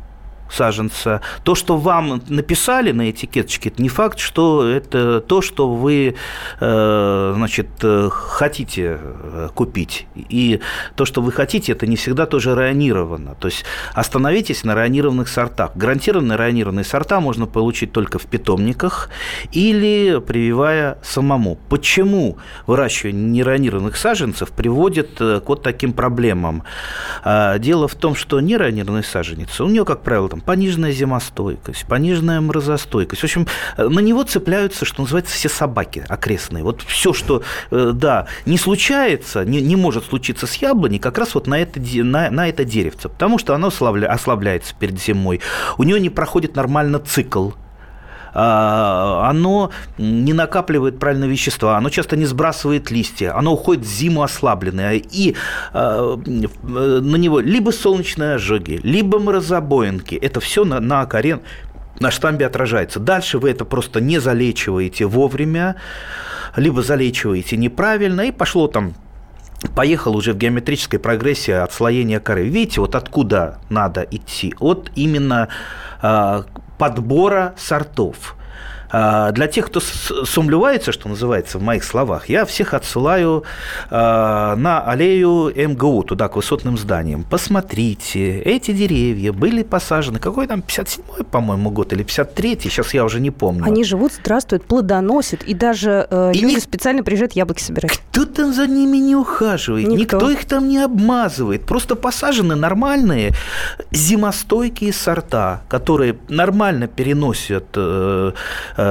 саженца, 0.51 1.21
то, 1.45 1.55
что 1.55 1.77
вам 1.77 2.23
написали 2.29 2.93
на 2.93 3.11
этикеточке, 3.11 3.71
это 3.71 3.83
не 3.83 3.89
факт, 3.89 4.19
что 4.19 4.67
это 4.67 5.21
то, 5.21 5.43
что 5.43 5.73
вы 5.73 6.15
э, 6.61 7.33
значит, 7.37 7.69
э, 7.83 8.09
хотите 8.11 8.99
э, 9.01 9.49
купить. 9.55 10.07
И 10.15 10.61
то, 10.97 11.05
что 11.05 11.23
вы 11.23 11.33
хотите, 11.33 11.73
это 11.73 11.87
не 11.87 11.97
всегда 11.97 12.27
тоже 12.27 12.55
районировано. 12.55 13.35
То 13.35 13.49
есть 13.49 13.65
остановитесь 13.95 14.65
на 14.65 14.75
районированных 14.75 15.29
сортах. 15.29 15.73
Гарантированно 15.75 16.37
районированные 16.37 16.85
сорта 16.85 17.21
можно 17.21 17.47
получить 17.47 17.93
только 17.93 18.19
в 18.19 18.27
питомниках 18.27 19.11
или 19.53 20.21
прививая 20.21 20.99
самому. 21.03 21.59
Почему 21.69 22.39
выращивание 22.67 23.23
нерайонированных 23.31 23.97
саженцев 23.97 24.51
приводит 24.51 25.19
к 25.19 25.43
вот 25.47 25.63
таким 25.63 25.93
проблемам? 25.93 26.65
А, 27.23 27.59
Дело 27.59 27.89
в 27.89 27.95
том, 27.95 28.15
что 28.15 28.41
нерайонированный 28.41 29.05
саженец, 29.05 29.61
у 29.61 29.69
него, 29.69 29.85
как 29.85 30.03
правило, 30.03 30.29
там 30.29 30.40
пониженная 30.45 30.93
зимостойкость, 30.93 31.87
пониженная 31.87 32.41
морозостойкость. 32.41 33.23
В 33.23 33.25
общем, 33.25 33.47
э, 33.77 33.89
на 33.89 34.01
него 34.01 34.23
цепляются, 34.23 34.85
что 34.85 35.03
называется, 35.03 35.35
все 35.35 35.49
собаки 35.49 36.05
окрестные. 36.09 36.65
Вот 36.65 36.83
все, 36.83 37.13
что, 37.13 37.43
э, 37.71 37.93
да, 37.95 38.27
не 38.47 38.59
случается, 38.59 39.45
не, 39.45 39.61
не 39.61 39.77
может 39.77 40.05
случиться 40.05 40.47
с 40.47 40.55
яблоней, 40.57 40.99
как 40.99 41.19
раз 41.19 41.35
вот 41.35 41.47
на 41.47 41.59
это, 41.59 41.81
на, 41.81 42.31
на 42.31 42.49
это 42.49 42.65
деревце, 42.65 43.09
потому 43.09 43.39
что 43.39 43.55
оно 43.55 43.69
ослабля- 43.69 44.07
ослабляется 44.07 44.75
перед 44.79 45.01
зимой. 45.01 45.41
У 45.79 45.85
него 45.85 45.99
не 45.99 46.11
проходит 46.11 46.57
нормально 46.57 46.99
цикл 46.99 47.51
оно 48.33 49.71
не 49.99 50.33
накапливает 50.33 50.99
правильные 50.99 51.31
вещества, 51.31 51.77
оно 51.77 51.91
часто 51.91 52.17
не 52.17 52.27
сбрасывает 52.27 52.91
листья, 52.91 53.37
оно 53.37 53.53
уходит 53.53 53.85
в 53.85 53.89
зиму 53.89 54.23
ослабленное, 54.23 54.95
и 54.95 55.35
а, 55.73 56.17
на 56.17 57.17
него 57.17 57.41
либо 57.41 57.71
солнечные 57.71 58.35
ожоги, 58.35 58.81
либо 58.83 59.19
морозобоинки, 59.19 60.15
это 60.15 60.41
все 60.41 60.65
на, 60.65 60.81
на 60.81 61.07
коре 61.07 61.41
на 61.99 62.11
штамбе 62.11 62.47
отражается. 62.47 62.99
Дальше 62.99 63.39
вы 63.39 63.51
это 63.51 63.65
просто 63.65 64.01
не 64.01 64.19
залечиваете 64.19 65.05
вовремя, 65.05 65.77
либо 66.57 66.83
залечиваете 66.83 67.57
неправильно, 67.57 68.23
и 68.23 68.33
пошло 68.33 68.67
там 68.67 68.95
поехал 69.75 70.17
уже 70.17 70.33
в 70.33 70.39
геометрической 70.39 70.99
прогрессии 70.99 71.53
отслоения 71.53 72.19
коры. 72.19 72.49
Видите, 72.49 72.81
вот 72.81 72.95
откуда 72.95 73.59
надо 73.69 74.07
идти? 74.11 74.55
От 74.59 74.91
именно 74.95 75.49
э, 76.03 76.43
подбора 76.81 77.53
сортов. 77.59 78.37
А, 78.93 79.31
Для 79.33 79.47
тех, 79.47 79.67
кто 79.67 79.81
с- 79.81 80.25
сомневается, 80.27 80.93
что 80.93 81.09
называется, 81.09 81.59
в 81.59 81.63
моих 81.63 81.85
словах, 81.85 82.29
я 82.29 82.45
всех 82.45 82.75
отсылаю 82.75 83.45
а, 83.91 84.57
на 84.57 84.81
аллею 84.83 85.53
МГУ, 85.55 86.03
туда, 86.03 86.29
к 86.29 86.37
высотным 86.37 86.77
зданиям. 86.79 87.25
Посмотрите, 87.25 88.39
эти 88.41 88.73
деревья 88.73 89.33
были 89.33 89.63
посажены, 89.63 90.19
какой 90.19 90.47
там, 90.47 90.61
57-й, 90.67 91.25
по-моему, 91.25 91.71
год, 91.71 91.93
или 91.93 92.05
53-й, 92.05 92.63
сейчас 92.71 92.93
я 92.95 93.05
уже 93.05 93.21
не 93.21 93.31
помню. 93.31 93.65
Они 93.65 93.85
живут, 93.85 94.13
здравствуют, 94.13 94.65
плодоносят, 94.65 95.43
и 95.45 95.55
даже 95.55 96.07
э, 96.11 96.33
И 96.35 96.41
люди 96.41 96.55
не- 96.55 96.61
специально 96.61 97.03
приезжают 97.05 97.33
яблоки 97.33 97.63
собирать. 97.63 98.01
Кто 98.11 98.25
там 98.25 98.53
за 98.53 98.67
ними 98.67 98.97
не 98.99 99.15
ухаживает? 99.17 99.87
Никто. 99.87 100.17
Никто, 100.17 100.31
их 100.31 100.45
там 100.47 100.69
не 100.69 100.79
обмазывает. 100.79 101.65
Просто 101.65 101.95
посажены 101.97 102.55
нормальные 102.57 103.31
зимостойкие 103.93 104.93
сорта, 104.93 105.63
которые 105.69 106.17
нормально 106.29 106.87
переносят 106.89 107.67
э, 107.77 108.33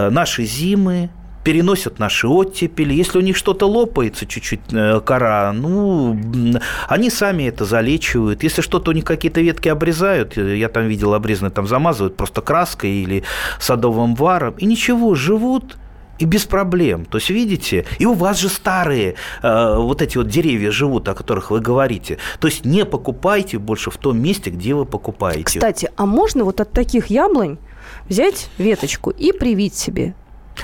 наши 0.10 0.45
зимы, 0.45 1.10
переносят 1.43 1.99
наши 1.99 2.28
оттепели. 2.28 2.93
Если 2.93 3.17
у 3.17 3.21
них 3.21 3.36
что-то 3.36 3.67
лопается 3.67 4.25
чуть-чуть 4.25 4.60
э, 4.71 4.99
кора, 4.99 5.52
ну, 5.54 6.19
они 6.88 7.10
сами 7.10 7.43
это 7.43 7.65
залечивают. 7.65 8.43
Если 8.43 8.62
что-то 8.62 8.91
у 8.91 8.93
них 8.93 9.06
какие-то 9.06 9.41
ветки 9.41 9.69
обрезают, 9.69 10.38
э, 10.38 10.58
я 10.58 10.69
там 10.69 10.88
видел 10.88 11.13
обрезанные, 11.13 11.52
там 11.52 11.67
замазывают 11.67 12.17
просто 12.17 12.41
краской 12.41 12.91
или 12.91 13.23
садовым 13.60 14.15
варом, 14.15 14.56
и 14.58 14.65
ничего, 14.65 15.15
живут 15.15 15.78
и 16.19 16.25
без 16.25 16.45
проблем. 16.45 17.06
То 17.06 17.17
есть, 17.17 17.30
видите, 17.30 17.86
и 17.97 18.06
у 18.06 18.13
вас 18.13 18.39
же 18.39 18.49
старые 18.49 19.15
э, 19.41 19.75
вот 19.78 20.02
эти 20.02 20.17
вот 20.17 20.28
деревья 20.28 20.69
живут, 20.69 21.08
о 21.08 21.15
которых 21.15 21.49
вы 21.49 21.62
говорите. 21.62 22.17
То 22.39 22.47
есть, 22.47 22.65
не 22.65 22.86
покупайте 22.86 23.58
больше 23.58 23.89
в 23.89 23.97
том 23.97 24.21
месте, 24.21 24.49
где 24.49 24.73
вы 24.73 24.86
покупаете. 24.86 25.45
Кстати, 25.45 25.89
а 25.95 26.06
можно 26.06 26.43
вот 26.43 26.60
от 26.60 26.71
таких 26.73 27.08
яблонь 27.08 27.58
взять 28.10 28.50
веточку 28.58 29.12
и 29.12 29.32
привить 29.32 29.76
себе? 29.76 30.13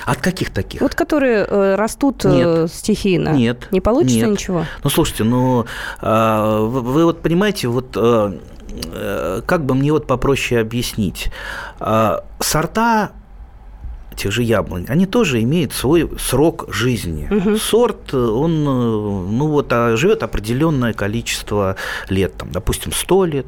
От 0.04 0.18
каких 0.18 0.50
таких? 0.50 0.80
Вот 0.80 0.94
которые 0.94 1.46
э, 1.48 1.74
растут 1.76 2.24
э, 2.24 2.28
Нет. 2.28 2.72
стихийно. 2.72 3.30
Нет. 3.30 3.68
Не 3.70 3.80
получится 3.80 4.18
Нет. 4.18 4.30
ничего? 4.30 4.66
Ну, 4.84 4.90
слушайте, 4.90 5.24
ну, 5.24 5.64
а, 6.00 6.60
вы, 6.60 6.82
вы 6.82 7.04
вот 7.04 7.22
понимаете, 7.22 7.68
вот 7.68 7.96
э, 7.96 8.38
э, 8.92 9.42
как 9.46 9.64
бы 9.64 9.74
мне 9.74 9.92
вот 9.92 10.06
попроще 10.06 10.60
объяснить. 10.60 11.30
А, 11.80 12.24
Сорта 12.40 13.12
тех 14.16 14.32
же 14.32 14.42
яблонь, 14.42 14.86
они 14.88 15.06
тоже 15.06 15.42
имеют 15.42 15.72
свой 15.72 16.10
срок 16.18 16.64
жизни. 16.68 17.56
Сорт, 17.58 18.14
он, 18.14 18.52
э, 18.52 18.64
ну 18.64 19.48
вот, 19.48 19.68
а, 19.70 19.96
живет 19.96 20.22
определенное 20.22 20.92
количество 20.92 21.76
лет, 22.08 22.34
там, 22.36 22.50
допустим, 22.50 22.92
100 22.92 23.24
лет, 23.26 23.46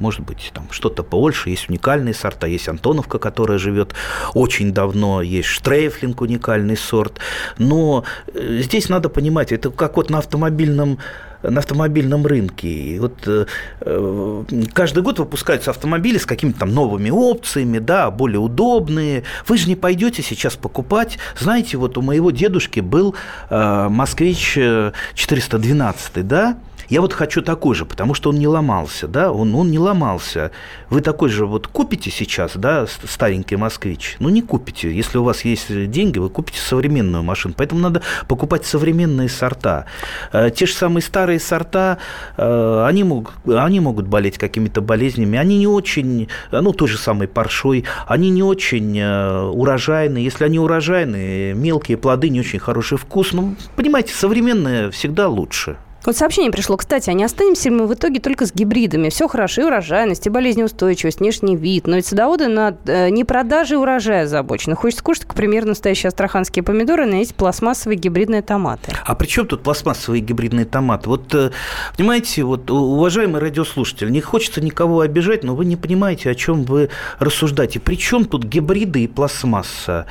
может 0.00 0.20
быть, 0.22 0.50
там 0.52 0.66
что-то 0.70 1.02
побольше. 1.02 1.50
Есть 1.50 1.68
уникальные 1.68 2.14
сорта, 2.14 2.46
есть 2.46 2.68
Антоновка, 2.68 3.18
которая 3.18 3.58
живет 3.58 3.94
очень 4.34 4.72
давно, 4.72 5.22
есть 5.22 5.48
Штрейфлинг, 5.48 6.20
уникальный 6.20 6.76
сорт. 6.76 7.18
Но 7.58 8.04
э, 8.34 8.60
здесь 8.62 8.88
надо 8.88 9.08
понимать, 9.08 9.52
это 9.52 9.70
как 9.70 9.96
вот 9.96 10.10
на 10.10 10.18
автомобильном 10.18 10.98
на 11.42 11.60
автомобильном 11.60 12.26
рынке. 12.26 12.68
И 12.68 12.98
вот 12.98 13.14
э, 13.26 13.46
э, 13.80 14.44
каждый 14.72 15.02
год 15.02 15.18
выпускаются 15.18 15.70
автомобили 15.70 16.18
с 16.18 16.26
какими-то 16.26 16.60
там 16.60 16.74
новыми 16.74 17.10
опциями, 17.10 17.78
да, 17.78 18.10
более 18.10 18.40
удобные. 18.40 19.24
Вы 19.46 19.56
же 19.56 19.68
не 19.68 19.76
пойдете 19.76 20.22
сейчас 20.22 20.56
покупать. 20.56 21.18
Знаете, 21.38 21.76
вот 21.76 21.96
у 21.96 22.02
моего 22.02 22.30
дедушки 22.30 22.80
был 22.80 23.14
э, 23.48 23.88
москвич 23.88 24.54
э, 24.58 24.92
412, 25.14 26.26
да, 26.26 26.58
я 26.88 27.00
вот 27.00 27.12
хочу 27.12 27.42
такой 27.42 27.74
же, 27.74 27.84
потому 27.84 28.14
что 28.14 28.30
он 28.30 28.36
не 28.36 28.46
ломался, 28.46 29.06
да, 29.08 29.32
он, 29.32 29.54
он 29.54 29.70
не 29.70 29.78
ломался. 29.78 30.50
Вы 30.88 31.00
такой 31.00 31.28
же 31.28 31.46
вот 31.46 31.66
купите 31.66 32.10
сейчас, 32.10 32.52
да, 32.56 32.86
старенький 32.86 33.56
москвич? 33.56 34.16
Ну, 34.18 34.28
не 34.28 34.42
купите. 34.42 34.92
Если 34.94 35.18
у 35.18 35.24
вас 35.24 35.44
есть 35.44 35.90
деньги, 35.90 36.18
вы 36.18 36.30
купите 36.30 36.60
современную 36.60 37.22
машину. 37.22 37.54
Поэтому 37.56 37.80
надо 37.80 38.02
покупать 38.28 38.64
современные 38.64 39.28
сорта. 39.28 39.86
Э, 40.32 40.50
Те 40.50 40.66
же 40.66 40.72
самые 40.72 41.02
старые 41.02 41.40
сорта, 41.40 41.98
э, 42.36 42.84
они 42.86 43.04
могут, 43.04 43.34
они 43.46 43.80
могут 43.80 44.06
болеть 44.06 44.38
какими-то 44.38 44.80
болезнями. 44.80 45.38
Они 45.38 45.58
не 45.58 45.66
очень, 45.66 46.28
э, 46.50 46.60
ну, 46.60 46.72
той 46.72 46.88
же 46.88 46.98
самой 46.98 47.28
паршой, 47.28 47.84
они 48.06 48.30
не 48.30 48.42
очень 48.42 48.98
э, 48.98 49.42
урожайные. 49.42 50.24
Если 50.24 50.44
они 50.44 50.58
урожайные, 50.58 51.54
мелкие 51.54 51.96
плоды, 51.96 52.28
не 52.28 52.40
очень 52.40 52.58
хороший 52.58 52.98
вкус. 52.98 53.32
Ну, 53.32 53.56
понимаете, 53.76 54.14
современное 54.14 54.90
всегда 54.90 55.28
лучше. 55.28 55.76
Вот 56.04 56.16
сообщение 56.16 56.50
пришло, 56.50 56.76
кстати, 56.76 57.10
а 57.10 57.12
не 57.12 57.24
останемся 57.24 57.70
мы 57.70 57.86
в 57.86 57.94
итоге 57.94 58.20
только 58.20 58.46
с 58.46 58.54
гибридами? 58.54 59.10
Все 59.10 59.28
хорошо, 59.28 59.62
и 59.62 59.64
урожайность, 59.64 60.26
и 60.26 60.30
болезнеустойчивость, 60.30 61.20
внешний 61.20 61.56
вид. 61.56 61.86
Но 61.86 61.96
ведь 61.96 62.06
садоводы 62.06 62.48
на 62.48 62.76
э, 62.86 63.10
не 63.10 63.24
продаже 63.24 63.76
урожая 63.76 64.24
озабочены. 64.24 64.76
Хочется 64.76 65.04
кушать, 65.04 65.24
к 65.26 65.34
примеру, 65.34 65.68
настоящие 65.68 66.08
астраханские 66.08 66.62
помидоры, 66.62 67.04
на 67.04 67.16
эти 67.16 67.34
пластмассовые 67.34 67.98
гибридные 67.98 68.40
томаты. 68.40 68.92
А 69.04 69.14
при 69.14 69.26
чем 69.26 69.46
тут 69.46 69.62
пластмассовые 69.62 70.22
гибридные 70.22 70.64
томаты? 70.64 71.08
Вот, 71.10 71.34
э, 71.34 71.50
понимаете, 71.96 72.44
вот, 72.44 72.70
уважаемый 72.70 73.40
радиослушатель, 73.40 74.10
не 74.10 74.22
хочется 74.22 74.62
никого 74.62 75.00
обижать, 75.00 75.44
но 75.44 75.54
вы 75.54 75.66
не 75.66 75.76
понимаете, 75.76 76.30
о 76.30 76.34
чем 76.34 76.64
вы 76.64 76.88
рассуждаете. 77.18 77.78
При 77.78 77.96
чем 77.96 78.24
тут 78.24 78.44
гибриды 78.44 79.04
и 79.04 79.06
пластмасса? 79.06 80.06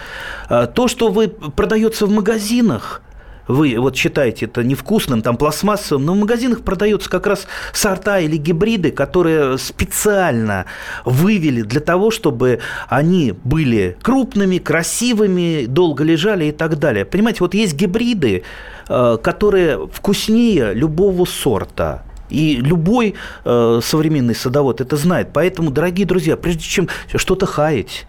А, 0.49 0.67
То, 0.67 0.87
что 0.87 1.09
вы 1.09 1.29
продается 1.29 2.05
в 2.05 2.11
магазинах, 2.11 3.01
вы 3.49 3.75
вот 3.79 3.95
считаете 3.95 4.45
это 4.45 4.63
невкусным, 4.63 5.21
там 5.21 5.35
пластмассовым, 5.35 6.05
но 6.05 6.13
в 6.13 6.17
магазинах 6.17 6.61
продаются 6.61 7.09
как 7.09 7.25
раз 7.27 7.47
сорта 7.73 8.19
или 8.19 8.37
гибриды, 8.37 8.91
которые 8.91 9.57
специально 9.57 10.65
вывели 11.03 11.63
для 11.63 11.81
того, 11.81 12.11
чтобы 12.11 12.59
они 12.87 13.33
были 13.43 13.97
крупными, 14.03 14.59
красивыми, 14.59 15.65
долго 15.65 16.03
лежали 16.03 16.45
и 16.45 16.51
так 16.51 16.77
далее. 16.77 17.05
Понимаете, 17.05 17.39
вот 17.41 17.55
есть 17.55 17.73
гибриды, 17.73 18.43
э, 18.87 19.17
которые 19.21 19.87
вкуснее 19.87 20.73
любого 20.75 21.25
сорта. 21.25 22.03
И 22.29 22.57
любой 22.57 23.15
э, 23.43 23.79
современный 23.83 24.35
садовод 24.35 24.79
это 24.79 24.95
знает. 24.95 25.29
Поэтому, 25.33 25.71
дорогие 25.71 26.05
друзья, 26.05 26.37
прежде 26.37 26.61
чем 26.61 26.87
что-то 27.15 27.47
хаять, 27.47 28.05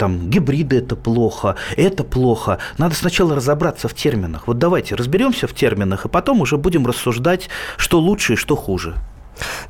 там 0.00 0.30
гибриды 0.30 0.78
это 0.78 0.96
плохо, 0.96 1.56
это 1.76 2.04
плохо. 2.04 2.58
Надо 2.78 2.94
сначала 2.94 3.34
разобраться 3.34 3.86
в 3.86 3.92
терминах. 3.92 4.46
Вот 4.46 4.58
давайте 4.58 4.94
разберемся 4.94 5.46
в 5.46 5.52
терминах, 5.52 6.06
и 6.06 6.08
потом 6.08 6.40
уже 6.40 6.56
будем 6.56 6.86
рассуждать, 6.86 7.50
что 7.76 8.00
лучше 8.00 8.32
и 8.32 8.36
что 8.36 8.56
хуже. 8.56 8.94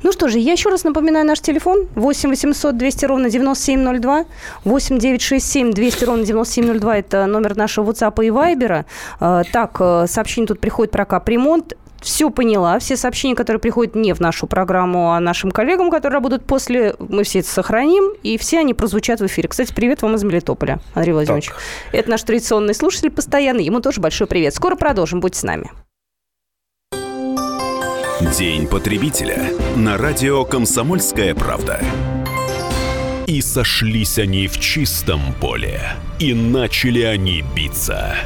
Ну 0.03 0.13
что 0.13 0.29
же, 0.29 0.39
я 0.39 0.53
еще 0.53 0.69
раз 0.69 0.85
напоминаю 0.85 1.25
наш 1.25 1.41
телефон 1.41 1.87
8 1.95 2.29
800 2.29 2.77
200 2.77 3.05
ровно 3.05 3.29
9702, 3.29 4.25
8 4.63 4.99
967 4.99 5.73
200 5.73 6.05
ровно 6.05 6.25
9702– 6.25 6.97
это 6.99 7.25
номер 7.25 7.57
нашего 7.57 7.91
WhatsApp 7.91 8.25
и 8.25 8.29
Viber. 8.29 8.85
А, 9.19 9.43
так, 9.51 9.77
э, 9.81 10.05
сообщение 10.07 10.47
тут 10.47 10.61
приходит 10.61 10.91
про 10.91 11.05
капремонт 11.05 11.73
все 12.01 12.29
поняла. 12.29 12.79
Все 12.79 12.97
сообщения, 12.97 13.35
которые 13.35 13.59
приходят 13.59 13.95
не 13.95 14.13
в 14.13 14.19
нашу 14.19 14.47
программу, 14.47 15.13
а 15.13 15.19
нашим 15.19 15.51
коллегам, 15.51 15.89
которые 15.89 16.15
работают 16.15 16.45
после, 16.45 16.95
мы 16.99 17.23
все 17.23 17.39
это 17.39 17.49
сохраним, 17.49 18.13
и 18.23 18.37
все 18.37 18.59
они 18.59 18.73
прозвучат 18.73 19.21
в 19.21 19.25
эфире. 19.27 19.47
Кстати, 19.47 19.71
привет 19.73 20.01
вам 20.01 20.15
из 20.15 20.23
Мелитополя, 20.23 20.79
Андрей 20.93 21.13
Владимирович. 21.13 21.47
Так. 21.47 21.57
Это 21.93 22.09
наш 22.09 22.23
традиционный 22.23 22.73
слушатель 22.73 23.11
постоянный, 23.11 23.63
ему 23.63 23.79
тоже 23.79 24.01
большой 24.01 24.27
привет. 24.27 24.53
Скоро 24.53 24.75
продолжим, 24.75 25.19
будьте 25.19 25.39
с 25.39 25.43
нами. 25.43 25.71
День 28.37 28.67
потребителя 28.67 29.39
на 29.75 29.97
радио 29.97 30.45
«Комсомольская 30.45 31.33
правда». 31.33 31.79
И 33.27 33.41
сошлись 33.41 34.19
они 34.19 34.47
в 34.47 34.59
чистом 34.59 35.21
поле, 35.39 35.81
и 36.19 36.33
начали 36.33 37.01
они 37.01 37.43
биться– 37.55 38.15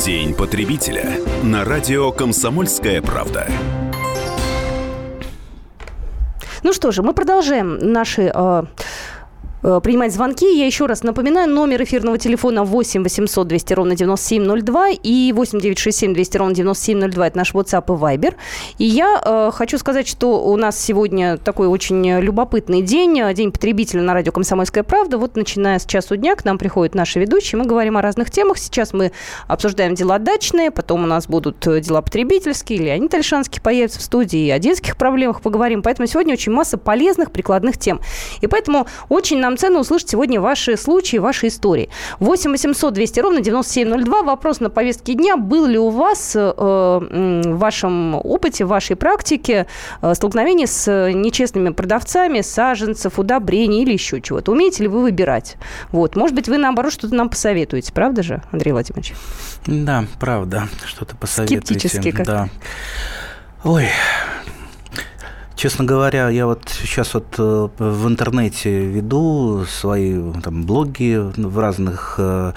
День 0.00 0.34
потребителя 0.34 1.18
на 1.42 1.64
радио 1.64 2.12
«Комсомольская 2.12 3.02
правда». 3.02 3.46
Ну 6.62 6.72
что 6.72 6.92
же, 6.92 7.02
мы 7.02 7.12
продолжаем 7.12 7.76
наши 7.78 8.32
э, 8.34 8.62
принимать 9.62 10.12
звонки. 10.12 10.58
Я 10.58 10.66
еще 10.66 10.86
раз 10.86 11.02
напоминаю, 11.02 11.48
номер 11.48 11.82
эфирного 11.82 12.18
телефона 12.18 12.64
8 12.64 13.02
800 13.02 13.48
200 13.48 13.74
ровно 13.74 13.96
9702 13.96 14.88
и 15.02 15.32
8 15.32 15.60
967 15.60 16.14
200 16.14 16.36
ровно 16.36 16.54
9702– 16.54 17.26
это 17.28 17.36
наш 17.36 17.54
WhatsApp 17.54 17.84
и 17.86 17.98
Viber. 17.98 18.34
И 18.78 18.84
я 18.84 19.20
э, 19.24 19.50
хочу 19.52 19.78
сказать, 19.78 20.08
что 20.08 20.44
у 20.44 20.56
нас 20.56 20.78
сегодня 20.78 21.36
такой 21.38 21.68
очень 21.68 22.20
любопытный 22.20 22.82
день, 22.82 23.20
э, 23.20 23.32
День 23.34 23.52
потребителя 23.52 24.02
на 24.02 24.14
радио 24.14 24.32
«Комсомольская 24.32 24.84
правда». 24.84 25.18
Вот 25.18 25.36
начиная 25.36 25.78
с 25.78 25.86
часу 25.86 26.16
дня 26.16 26.36
к 26.36 26.44
нам 26.44 26.58
приходят 26.58 26.94
наши 26.94 27.18
ведущие, 27.18 27.58
мы 27.58 27.66
говорим 27.66 27.96
о 27.96 28.02
разных 28.02 28.30
темах. 28.30 28.58
Сейчас 28.58 28.92
мы 28.92 29.12
обсуждаем 29.46 29.94
дела 29.94 30.18
дачные, 30.18 30.70
потом 30.70 31.04
у 31.04 31.06
нас 31.06 31.26
будут 31.26 31.66
э, 31.66 31.80
дела 31.80 32.02
потребительские, 32.02 32.78
Леонид 32.78 33.14
Альшанский 33.14 33.60
появится 33.60 34.00
в 34.00 34.02
студии, 34.02 34.46
и 34.46 34.50
о 34.50 34.58
детских 34.58 34.96
проблемах 34.96 35.40
поговорим. 35.40 35.82
Поэтому 35.82 36.06
сегодня 36.06 36.34
очень 36.34 36.52
масса 36.52 36.78
полезных, 36.78 37.30
прикладных 37.30 37.78
тем. 37.78 38.00
И 38.40 38.46
поэтому 38.46 38.86
очень 39.08 39.38
нам 39.38 39.51
нам 39.52 39.58
ценно 39.58 39.80
услышать 39.80 40.08
сегодня 40.08 40.40
ваши 40.40 40.76
случаи, 40.76 41.18
ваши 41.18 41.48
истории. 41.48 41.90
8 42.20 42.50
800 42.50 42.94
200 42.94 43.20
ровно 43.20 43.40
9702. 43.40 44.22
Вопрос 44.22 44.60
на 44.60 44.70
повестке 44.70 45.14
дня. 45.14 45.36
Был 45.36 45.66
ли 45.66 45.78
у 45.78 45.90
вас 45.90 46.34
э, 46.34 46.40
в 46.40 47.56
вашем 47.58 48.14
опыте, 48.14 48.64
в 48.64 48.68
вашей 48.68 48.96
практике 48.96 49.66
э, 50.00 50.14
столкновение 50.14 50.66
с 50.66 51.10
нечестными 51.12 51.70
продавцами 51.70 52.40
саженцев, 52.40 53.18
удобрений 53.18 53.82
или 53.82 53.92
еще 53.92 54.22
чего-то? 54.22 54.52
Умеете 54.52 54.84
ли 54.84 54.88
вы 54.88 55.02
выбирать? 55.02 55.56
Вот. 55.90 56.16
Может 56.16 56.34
быть, 56.34 56.48
вы, 56.48 56.56
наоборот, 56.56 56.92
что-то 56.92 57.14
нам 57.14 57.28
посоветуете. 57.28 57.92
Правда 57.92 58.22
же, 58.22 58.42
Андрей 58.52 58.72
Владимирович? 58.72 59.12
Да, 59.66 60.06
правда. 60.18 60.68
Что-то 60.86 61.14
посоветуете. 61.16 61.66
Скептически 61.66 62.10
как 62.10 62.26
Да. 62.26 62.48
Ой, 63.64 63.88
Честно 65.62 65.84
говоря, 65.84 66.28
я 66.28 66.46
вот 66.46 66.68
сейчас 66.68 67.14
вот 67.14 67.36
э, 67.38 67.68
в 67.78 68.08
интернете 68.08 68.84
веду 68.84 69.64
свои 69.64 70.20
там, 70.42 70.64
блоги 70.64 71.14
в 71.16 71.56
разных 71.56 72.16
э, 72.18 72.52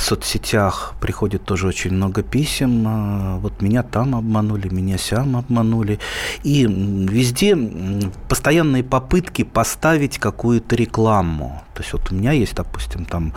соцсетях. 0.00 0.94
Приходит 1.00 1.44
тоже 1.44 1.68
очень 1.68 1.92
много 1.92 2.24
писем. 2.24 2.88
Э, 2.88 3.38
вот 3.38 3.62
меня 3.62 3.84
там 3.84 4.16
обманули, 4.16 4.68
меня 4.68 4.98
сям 4.98 5.36
обманули. 5.36 6.00
И 6.42 6.66
везде 6.66 7.56
постоянные 8.28 8.82
попытки 8.82 9.44
поставить 9.44 10.18
какую-то 10.18 10.74
рекламу. 10.74 11.62
То 11.74 11.82
есть 11.82 11.92
вот 11.92 12.12
у 12.12 12.14
меня 12.14 12.32
есть, 12.32 12.54
допустим, 12.54 13.04
там, 13.04 13.32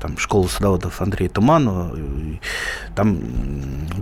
там 0.00 0.18
школа 0.18 0.46
садоводов 0.46 1.00
Андрея 1.00 1.28
Туманова, 1.28 1.96
там 2.94 3.18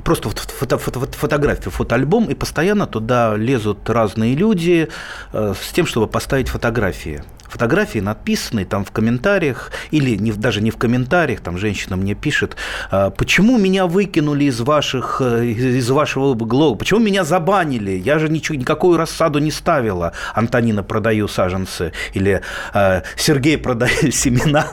просто 0.04 0.28
фото, 0.28 0.78
фото, 0.78 0.78
фото, 0.78 1.18
фотография, 1.18 1.70
фотоальбом, 1.70 2.26
и 2.26 2.34
постоянно 2.34 2.86
туда 2.86 3.36
лезут 3.36 3.88
разные 3.88 4.34
люди 4.34 4.88
э, 5.32 5.54
с 5.54 5.72
тем, 5.72 5.86
чтобы 5.86 6.06
поставить 6.06 6.48
фотографии 6.48 7.22
фотографии 7.50 7.98
написанные 7.98 8.66
там 8.66 8.84
в 8.84 8.90
комментариях, 8.90 9.70
или 9.90 10.16
не, 10.16 10.32
даже 10.32 10.60
не 10.60 10.70
в 10.70 10.76
комментариях, 10.76 11.40
там 11.40 11.58
женщина 11.58 11.96
мне 11.96 12.14
пишет, 12.14 12.56
«А, 12.90 13.10
почему 13.10 13.58
меня 13.58 13.86
выкинули 13.86 14.44
из, 14.44 14.60
ваших, 14.60 15.20
э, 15.20 15.46
из 15.46 15.90
вашего 15.90 16.34
блога, 16.34 16.78
почему 16.78 17.00
меня 17.00 17.24
забанили, 17.24 17.92
я 17.92 18.18
же 18.18 18.28
ничего, 18.28 18.56
никакую 18.56 18.96
рассаду 18.96 19.38
не 19.38 19.50
ставила, 19.50 20.12
Антонина 20.34 20.82
продаю 20.82 21.28
саженцы, 21.28 21.92
или 22.14 22.42
э, 22.74 23.02
Сергей 23.16 23.58
продаю 23.58 24.10
семена. 24.10 24.66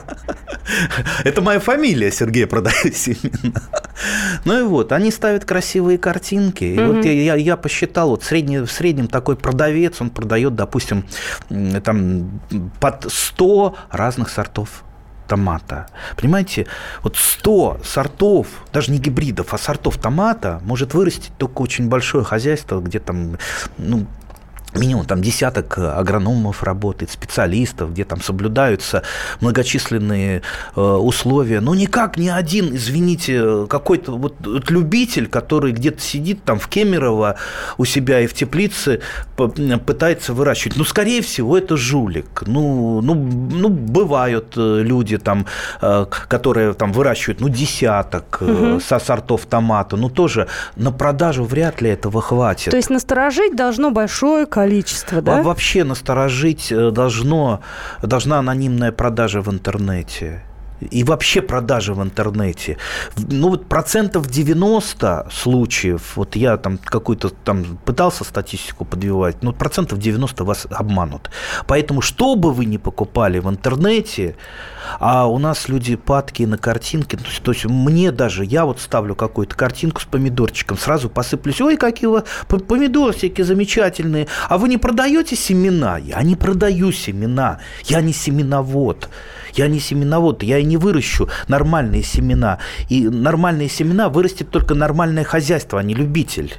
Это 1.24 1.42
моя 1.42 1.60
фамилия, 1.60 2.10
Сергей 2.10 2.46
продаю 2.46 2.92
семена. 2.92 3.60
Ну 4.44 4.58
и 4.58 4.62
вот, 4.62 4.92
они 4.92 5.10
ставят 5.10 5.44
красивые 5.44 5.98
картинки. 5.98 6.64
И 6.64 6.78
вот 6.78 7.04
я 7.04 7.56
посчитал, 7.56 8.10
вот 8.10 8.22
средний, 8.22 8.58
в 8.60 8.70
среднем 8.70 9.08
такой 9.08 9.36
продавец, 9.36 10.00
он 10.00 10.10
продает, 10.10 10.54
допустим, 10.54 11.04
там 11.84 12.40
под 12.80 13.06
100 13.10 13.74
разных 13.90 14.30
сортов 14.30 14.84
томата. 15.28 15.88
Понимаете, 16.16 16.66
вот 17.02 17.16
100 17.16 17.80
сортов, 17.84 18.48
даже 18.72 18.90
не 18.90 18.98
гибридов, 18.98 19.54
а 19.54 19.58
сортов 19.58 19.98
томата 19.98 20.60
может 20.64 20.94
вырастить 20.94 21.32
только 21.38 21.60
очень 21.60 21.88
большое 21.88 22.24
хозяйство, 22.24 22.80
где 22.80 22.98
там 22.98 23.36
ну, 23.76 24.06
минимум 24.74 25.04
там 25.04 25.22
десяток 25.22 25.78
агрономов 25.78 26.62
работает, 26.62 27.10
специалистов, 27.10 27.92
где 27.92 28.04
там 28.04 28.20
соблюдаются 28.22 29.02
многочисленные 29.40 30.42
э, 30.76 30.80
условия. 30.80 31.60
Но 31.60 31.74
никак 31.74 32.16
не 32.16 32.28
один, 32.28 32.74
извините, 32.74 33.66
какой-то 33.68 34.16
вот, 34.16 34.34
вот 34.40 34.70
любитель, 34.70 35.26
который 35.28 35.72
где-то 35.72 36.00
сидит 36.00 36.44
там 36.44 36.58
в 36.58 36.68
Кемерово 36.68 37.36
у 37.78 37.84
себя 37.84 38.20
и 38.20 38.26
в 38.26 38.34
теплице 38.34 39.00
пытается 39.36 40.32
выращивать. 40.32 40.76
Ну, 40.76 40.84
скорее 40.84 41.22
всего, 41.22 41.56
это 41.56 41.76
жулик. 41.76 42.42
Ну, 42.46 43.00
ну, 43.00 43.14
ну 43.14 43.68
бывают 43.68 44.54
э, 44.56 44.82
люди 44.82 45.18
там, 45.18 45.46
э, 45.80 46.06
которые 46.28 46.74
там 46.74 46.92
выращивают, 46.92 47.40
ну, 47.40 47.48
десяток 47.48 48.38
угу. 48.40 48.80
со 48.80 48.98
сортов 48.98 49.46
томата. 49.46 49.96
Ну, 49.96 50.10
тоже 50.10 50.48
на 50.76 50.92
продажу 50.92 51.44
вряд 51.44 51.80
ли 51.80 51.90
этого 51.90 52.20
хватит. 52.20 52.70
То 52.70 52.76
есть 52.76 52.90
насторожить 52.90 53.56
должно 53.56 53.90
большое 53.90 54.46
количество 54.46 54.67
количество, 54.68 55.20
да? 55.22 55.42
Вообще 55.42 55.84
насторожить 55.84 56.70
э, 56.70 56.90
должно, 56.90 57.60
должна 58.02 58.38
анонимная 58.38 58.92
продажа 58.92 59.40
в 59.40 59.48
интернете. 59.48 60.42
И 60.80 61.04
вообще 61.04 61.42
продажи 61.42 61.94
в 61.94 62.02
интернете. 62.02 62.76
Ну, 63.16 63.50
вот 63.50 63.68
процентов 63.68 64.28
90 64.28 65.28
случаев, 65.32 66.16
вот 66.16 66.36
я 66.36 66.56
там 66.56 66.78
какую-то 66.78 67.30
там 67.30 67.78
пытался 67.84 68.24
статистику 68.24 68.84
подбивать, 68.84 69.42
ну, 69.42 69.52
процентов 69.52 69.98
90 69.98 70.44
вас 70.44 70.66
обманут. 70.70 71.30
Поэтому, 71.66 72.00
что 72.00 72.36
бы 72.36 72.52
вы 72.52 72.64
ни 72.64 72.76
покупали 72.76 73.38
в 73.38 73.48
интернете, 73.48 74.36
а 75.00 75.26
у 75.26 75.38
нас 75.38 75.68
люди 75.68 75.96
падки 75.96 76.44
на 76.44 76.58
картинки, 76.58 77.16
то 77.16 77.24
есть, 77.24 77.42
то 77.42 77.52
есть 77.52 77.64
мне 77.66 78.12
даже, 78.12 78.44
я 78.44 78.64
вот 78.64 78.80
ставлю 78.80 79.14
какую-то 79.14 79.56
картинку 79.56 80.00
с 80.00 80.04
помидорчиком, 80.04 80.78
сразу 80.78 81.08
посыплюсь, 81.08 81.60
ой, 81.60 81.76
какие 81.76 82.06
у 82.06 82.12
вас 82.12 82.24
помидоры 82.46 83.12
всякие 83.12 83.44
замечательные, 83.44 84.28
а 84.48 84.58
вы 84.58 84.68
не 84.68 84.78
продаете 84.78 85.36
семена? 85.36 85.98
Я 85.98 86.22
не 86.22 86.36
продаю 86.36 86.92
семена, 86.92 87.60
я 87.84 88.00
не 88.00 88.12
семеновод. 88.12 89.08
Я 89.54 89.68
не 89.68 89.80
семеновод, 89.80 90.42
я 90.42 90.58
и 90.58 90.64
не 90.64 90.76
выращу 90.76 91.28
нормальные 91.48 92.02
семена. 92.02 92.58
И 92.88 93.08
нормальные 93.08 93.68
семена 93.68 94.08
вырастет 94.08 94.50
только 94.50 94.74
нормальное 94.74 95.24
хозяйство, 95.24 95.80
а 95.80 95.82
не 95.82 95.94
любитель. 95.94 96.54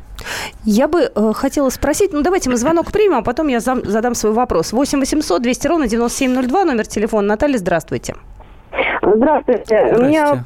Я 0.66 0.88
бы 0.88 1.12
э, 1.14 1.32
хотела 1.34 1.70
спросить, 1.70 2.12
ну 2.14 2.22
давайте 2.22 2.50
мы 2.50 2.58
звонок 2.58 2.92
примем, 2.92 3.18
а 3.18 3.22
потом 3.22 3.48
я 3.48 3.60
зам, 3.60 3.84
задам 3.86 4.16
свой 4.16 4.34
вопрос. 4.34 4.74
8 4.74 5.00
800 5.00 5.42
200 5.42 5.68
ровно 5.68 5.88
9702, 5.88 6.66
номер 6.66 6.88
телефона. 6.88 7.28
Наталья, 7.28 7.58
здравствуйте. 7.58 8.16
Здравствуйте. 9.02 9.64
Здравствуйте. 9.66 9.96
У 9.96 10.08
меня 10.08 10.44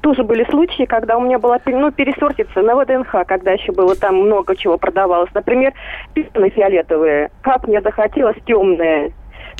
тоже 0.00 0.22
были 0.22 0.44
случаи, 0.50 0.84
когда 0.84 1.16
у 1.16 1.20
меня 1.20 1.38
была 1.38 1.58
ну, 1.66 1.90
пересортица 1.90 2.62
на 2.62 2.76
ВДНХ, 2.76 3.26
когда 3.26 3.50
еще 3.50 3.72
было 3.72 3.96
там 3.96 4.14
много 4.14 4.54
чего 4.54 4.78
продавалось. 4.78 5.30
Например, 5.34 5.74
писаны 6.14 6.50
фиолетовые. 6.50 7.30
Как 7.42 7.66
мне 7.66 7.80
захотелось 7.80 8.36
темные 8.46 9.12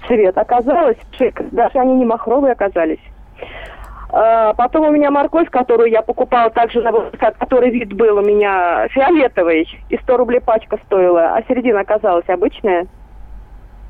цвет. 0.07 0.37
Оказалось, 0.37 0.99
шик, 1.17 1.41
даже 1.51 1.79
они 1.79 1.95
не 1.97 2.05
махровые 2.05 2.53
оказались. 2.53 3.01
А, 4.11 4.55
потом 4.55 4.87
у 4.87 4.91
меня 4.91 5.11
морковь, 5.11 5.51
которую 5.51 5.91
я 5.91 6.03
покупала 6.03 6.51
также, 6.51 6.81
на 6.81 6.93
ВДНХ, 6.93 7.39
который 7.39 7.71
вид 7.71 7.93
был 7.93 8.19
у 8.19 8.23
меня 8.23 8.87
фиолетовый, 8.89 9.69
и 9.89 9.97
100 9.99 10.17
рублей 10.17 10.41
пачка 10.41 10.79
стоила, 10.87 11.35
а 11.35 11.43
середина 11.49 11.81
оказалась 11.81 12.29
обычная. 12.29 12.87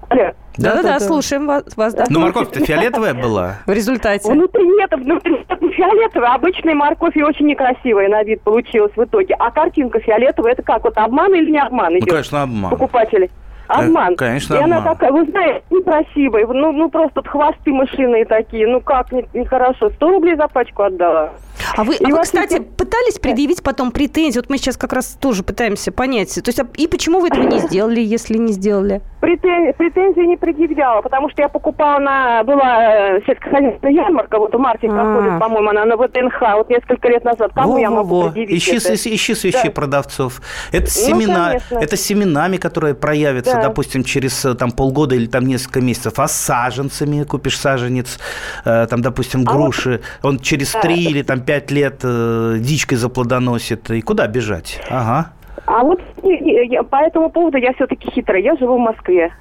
Алло. 0.09 0.31
Да-да-да, 0.57 1.01
слушаем 1.01 1.47
вас, 1.47 1.77
вас 1.77 1.93
да. 1.95 2.05
Ну, 2.09 2.21
морковь-то 2.21 2.65
фиолетовая 2.65 3.13
была. 3.13 3.57
В 3.67 3.73
результате. 3.73 4.31
Внутри 4.31 4.65
нет, 4.65 4.91
внутри 4.93 5.45
фиолетовая. 5.73 6.35
Обычная 6.35 6.75
морковь 6.75 7.17
и 7.17 7.23
очень 7.23 7.47
некрасивая 7.47 8.09
на 8.09 8.23
вид 8.23 8.41
получилась 8.43 8.93
в 8.97 9.05
итоге. 9.05 9.35
А 9.39 9.51
картинка 9.51 10.01
фиолетовая, 10.01 10.53
это 10.53 10.63
как, 10.63 10.85
вот 10.85 10.97
обман 10.97 11.35
или 11.35 11.51
не 11.51 11.59
обман 11.59 11.93
идет? 11.95 12.07
Ну, 12.07 12.11
конечно, 12.11 12.43
обман. 12.43 12.71
Покупателей. 12.71 13.31
Обман. 13.69 14.13
Э, 14.15 14.17
конечно, 14.17 14.55
И 14.55 14.59
она 14.63 14.79
обман. 14.79 14.95
такая, 14.95 15.13
вы 15.13 15.25
знаете, 15.27 15.63
некрасивая. 15.71 16.47
Ну, 16.47 16.73
ну 16.73 16.91
просто 16.91 17.23
хвосты 17.23 17.73
мышиные 17.73 18.25
такие. 18.25 18.67
Ну 18.67 18.81
как, 18.81 19.13
не- 19.13 19.27
нехорошо. 19.35 19.91
100 19.91 20.11
рублей 20.11 20.37
за 20.37 20.49
пачку 20.49 20.83
отдала. 20.83 21.31
А 21.77 21.85
вы, 21.85 21.95
И 21.97 22.05
а 22.05 22.09
вы, 22.09 22.23
кстати, 22.23 22.61
пытались 22.61 23.19
предъявить 23.19 23.63
потом 23.63 23.91
претензии? 23.91 24.39
Вот 24.39 24.49
мы 24.51 24.59
сейчас 24.59 24.77
как 24.77 24.93
раз 24.93 25.17
тоже 25.21 25.43
пытаемся 25.43 25.91
понять. 25.91 26.35
То 26.35 26.49
есть, 26.49 26.61
а- 26.61 26.67
и 26.77 26.87
почему 26.87 27.21
вы 27.21 27.29
этого 27.29 27.45
не 27.45 27.59
сделали, 27.59 28.01
если 28.01 28.37
не 28.39 28.53
сделали? 28.53 29.01
Претен- 29.21 29.73
Претензий 29.77 30.27
не 30.27 30.37
предъявляла, 30.37 31.01
потому 31.03 31.31
что 31.31 31.43
я 31.43 31.49
покупала 31.49 31.99
на... 31.99 32.45
Была 32.45 33.17
э, 33.17 33.21
сельскохозяйственная 33.27 33.95
ярмарка, 33.95 34.39
вот 34.39 34.55
в 34.55 34.59
марте 34.59 34.87
А. 34.89 34.91
проходит, 34.91 35.41
по-моему, 35.41 35.71
она 35.71 35.85
на 35.87 35.97
ВТНХ, 35.97 36.41
вот 36.57 36.69
несколько 36.71 37.09
лет 37.09 37.25
назад. 37.25 37.51
Кому 37.55 37.79
я 37.79 37.91
могу 37.91 38.25
предъявить 38.25 38.63
Ищи, 38.63 38.77
это? 38.77 38.95
ищи 38.95 39.35
свищи 39.35 39.65
Да. 39.65 39.71
продавцов. 39.71 40.41
Это 40.71 40.85
Ну, 40.85 40.89
семена, 40.91 41.47
конечно. 41.47 41.79
это 41.79 41.97
семенами, 41.97 42.59
которые 42.59 42.95
проявятся, 42.95 43.56
Да. 43.57 43.63
допустим, 43.69 44.05
через 44.05 44.45
э, 44.45 44.55
там 44.55 44.71
полгода 44.71 45.15
или 45.15 45.27
там 45.27 45.45
несколько 45.47 45.81
месяцев. 45.81 46.19
А 46.19 46.29
с 46.29 46.33
саженцами 46.33 47.25
купишь 47.25 47.59
саженец, 47.59 48.19
э, 48.65 48.87
там, 48.89 49.03
допустим, 49.03 49.45
А 49.47 49.53
вот- 49.53 49.63
груши, 49.63 50.01
он 50.23 50.39
через 50.39 50.73
Да. 50.73 50.81
три 50.81 50.95
или 51.05 51.23
там 51.23 51.41
пять 51.41 51.71
лет 51.71 52.01
э, 52.05 52.57
дичкой 52.61 52.99
заплодоносит. 52.99 53.91
И 53.91 54.01
куда 54.03 54.27
бежать? 54.27 54.81
Ага. 54.91 55.31
А 55.67 55.83
вот 55.83 56.01
я- 56.23 56.83
по 56.85 56.97
этому 56.97 57.31
поводу 57.31 57.59
я 57.59 57.73
все-таки 57.75 58.11
хитрая. 58.11 58.41
Я 58.43 58.57
живу 58.57 58.77
в 58.77 58.81
Москве. 58.81 59.33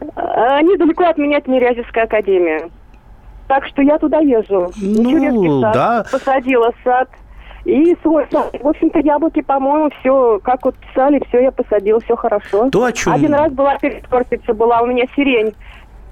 Э, 0.00 0.60
Недалеко 0.62 1.04
от 1.04 1.16
меня 1.18 1.40
Тимирязевская 1.40 2.04
академия. 2.04 2.68
Так 3.48 3.66
что 3.66 3.82
я 3.82 3.98
туда 3.98 4.18
езжу. 4.20 4.70
Ну, 4.76 5.60
да. 5.60 6.04
Посадила 6.10 6.72
сад. 6.82 7.08
И 7.64 7.96
свой 8.02 8.26
сад. 8.30 8.54
В 8.60 8.68
общем-то, 8.68 8.98
яблоки, 8.98 9.40
по-моему, 9.40 9.90
все, 10.00 10.38
как 10.42 10.64
вот 10.64 10.76
писали, 10.76 11.22
все 11.28 11.40
я 11.44 11.50
посадила, 11.50 11.98
все 12.00 12.14
хорошо. 12.14 12.68
То, 12.70 12.84
о 12.84 12.92
чем... 12.92 13.14
Один 13.14 13.34
раз 13.34 13.52
была 13.52 13.76
перескортица, 13.78 14.52
была 14.52 14.82
у 14.82 14.86
меня 14.86 15.04
сирень. 15.16 15.54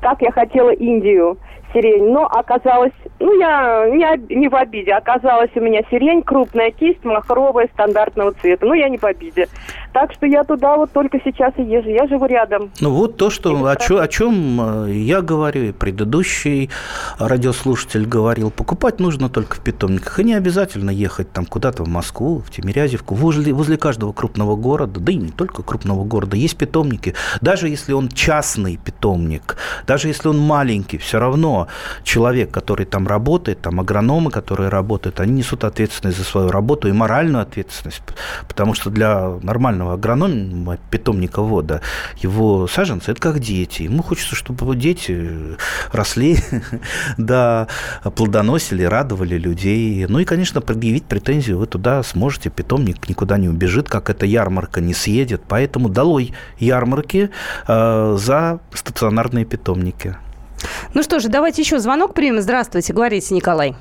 Как 0.00 0.22
я 0.22 0.32
хотела 0.32 0.70
Индию 0.70 1.36
сирень. 1.72 2.12
Но 2.12 2.26
оказалось, 2.26 2.92
ну 3.20 3.38
я 3.38 3.86
не, 3.88 4.34
не 4.36 4.48
в 4.48 4.54
обиде, 4.54 4.92
оказалось 4.92 5.50
у 5.54 5.60
меня 5.60 5.82
сирень, 5.90 6.22
крупная 6.22 6.70
кисть, 6.70 7.04
махровая, 7.04 7.68
стандартного 7.74 8.32
цвета. 8.32 8.66
Ну 8.66 8.74
я 8.74 8.88
не 8.88 8.98
в 8.98 9.04
обиде. 9.04 9.48
Так 9.92 10.12
что 10.14 10.26
я 10.26 10.42
туда 10.44 10.76
вот 10.76 10.90
только 10.92 11.18
сейчас 11.22 11.52
и 11.58 11.62
езжу. 11.62 11.90
Я 11.90 12.06
живу 12.08 12.26
рядом. 12.26 12.70
Ну 12.80 12.90
вот 12.90 13.16
то, 13.18 13.28
что, 13.30 13.52
И 13.52 13.70
о, 13.70 13.76
чё- 13.76 14.00
о 14.00 14.08
чем 14.08 14.86
э, 14.86 14.92
я 14.92 15.20
говорю, 15.20 15.64
и 15.64 15.72
предыдущий 15.72 16.70
радиослушатель 17.18 18.06
говорил, 18.06 18.50
покупать 18.50 19.00
нужно 19.00 19.28
только 19.28 19.56
в 19.56 19.60
питомниках. 19.60 20.18
И 20.18 20.24
не 20.24 20.34
обязательно 20.34 20.90
ехать 20.90 21.30
там 21.32 21.44
куда-то 21.46 21.84
в 21.84 21.88
Москву, 21.88 22.38
в 22.38 22.50
Тимирязевку, 22.50 23.14
возле, 23.14 23.52
возле 23.52 23.76
каждого 23.76 24.12
крупного 24.12 24.56
города, 24.56 24.98
да 25.00 25.12
и 25.12 25.16
не 25.16 25.30
только 25.30 25.62
крупного 25.62 26.04
города, 26.04 26.36
есть 26.36 26.56
питомники. 26.56 27.14
Даже 27.40 27.68
если 27.68 27.92
он 27.92 28.08
частный 28.08 28.78
питомник, 28.82 29.56
даже 29.86 30.08
если 30.08 30.28
он 30.28 30.38
маленький, 30.38 30.98
все 30.98 31.18
равно 31.18 31.61
человек, 32.04 32.50
который 32.50 32.86
там 32.86 33.06
работает, 33.06 33.60
там 33.60 33.80
агрономы, 33.80 34.30
которые 34.30 34.68
работают, 34.68 35.20
они 35.20 35.32
несут 35.32 35.64
ответственность 35.64 36.18
за 36.18 36.24
свою 36.24 36.50
работу 36.50 36.88
и 36.88 36.92
моральную 36.92 37.42
ответственность, 37.42 38.02
потому 38.48 38.74
что 38.74 38.90
для 38.90 39.28
нормального 39.42 39.94
агронома, 39.94 40.78
питомниковода, 40.90 41.80
его 42.18 42.66
саженцы– 42.66 43.10
это 43.12 43.20
как 43.20 43.38
дети. 43.40 43.82
Ему 43.82 44.02
хочется, 44.02 44.34
чтобы 44.34 44.76
дети 44.76 45.56
росли, 45.92 46.38
да, 47.18 47.68
плодоносили, 48.16 48.84
радовали 48.84 49.36
людей. 49.36 50.06
Ну 50.08 50.18
и, 50.18 50.24
конечно, 50.24 50.60
предъявить 50.60 51.04
претензию 51.04 51.58
вы 51.58 51.66
туда 51.66 52.02
сможете, 52.02 52.50
питомник 52.50 53.08
никуда 53.08 53.38
не 53.38 53.48
убежит, 53.48 53.88
как 53.88 54.10
эта 54.10 54.26
ярмарка 54.26 54.80
не 54.80 54.94
съедет. 54.94 55.42
Поэтому 55.48 55.88
долой 55.88 56.34
ярмарки 56.58 57.30
э, 57.66 58.16
за 58.18 58.60
стационарные 58.74 59.44
питомники. 59.44 60.16
Ну 60.94 61.02
что 61.02 61.20
же, 61.20 61.28
давайте 61.28 61.62
еще 61.62 61.78
звонок 61.78 62.14
примем. 62.14 62.40
Здравствуйте, 62.40 62.92
говорите, 62.92 63.34
Николай. 63.34 63.74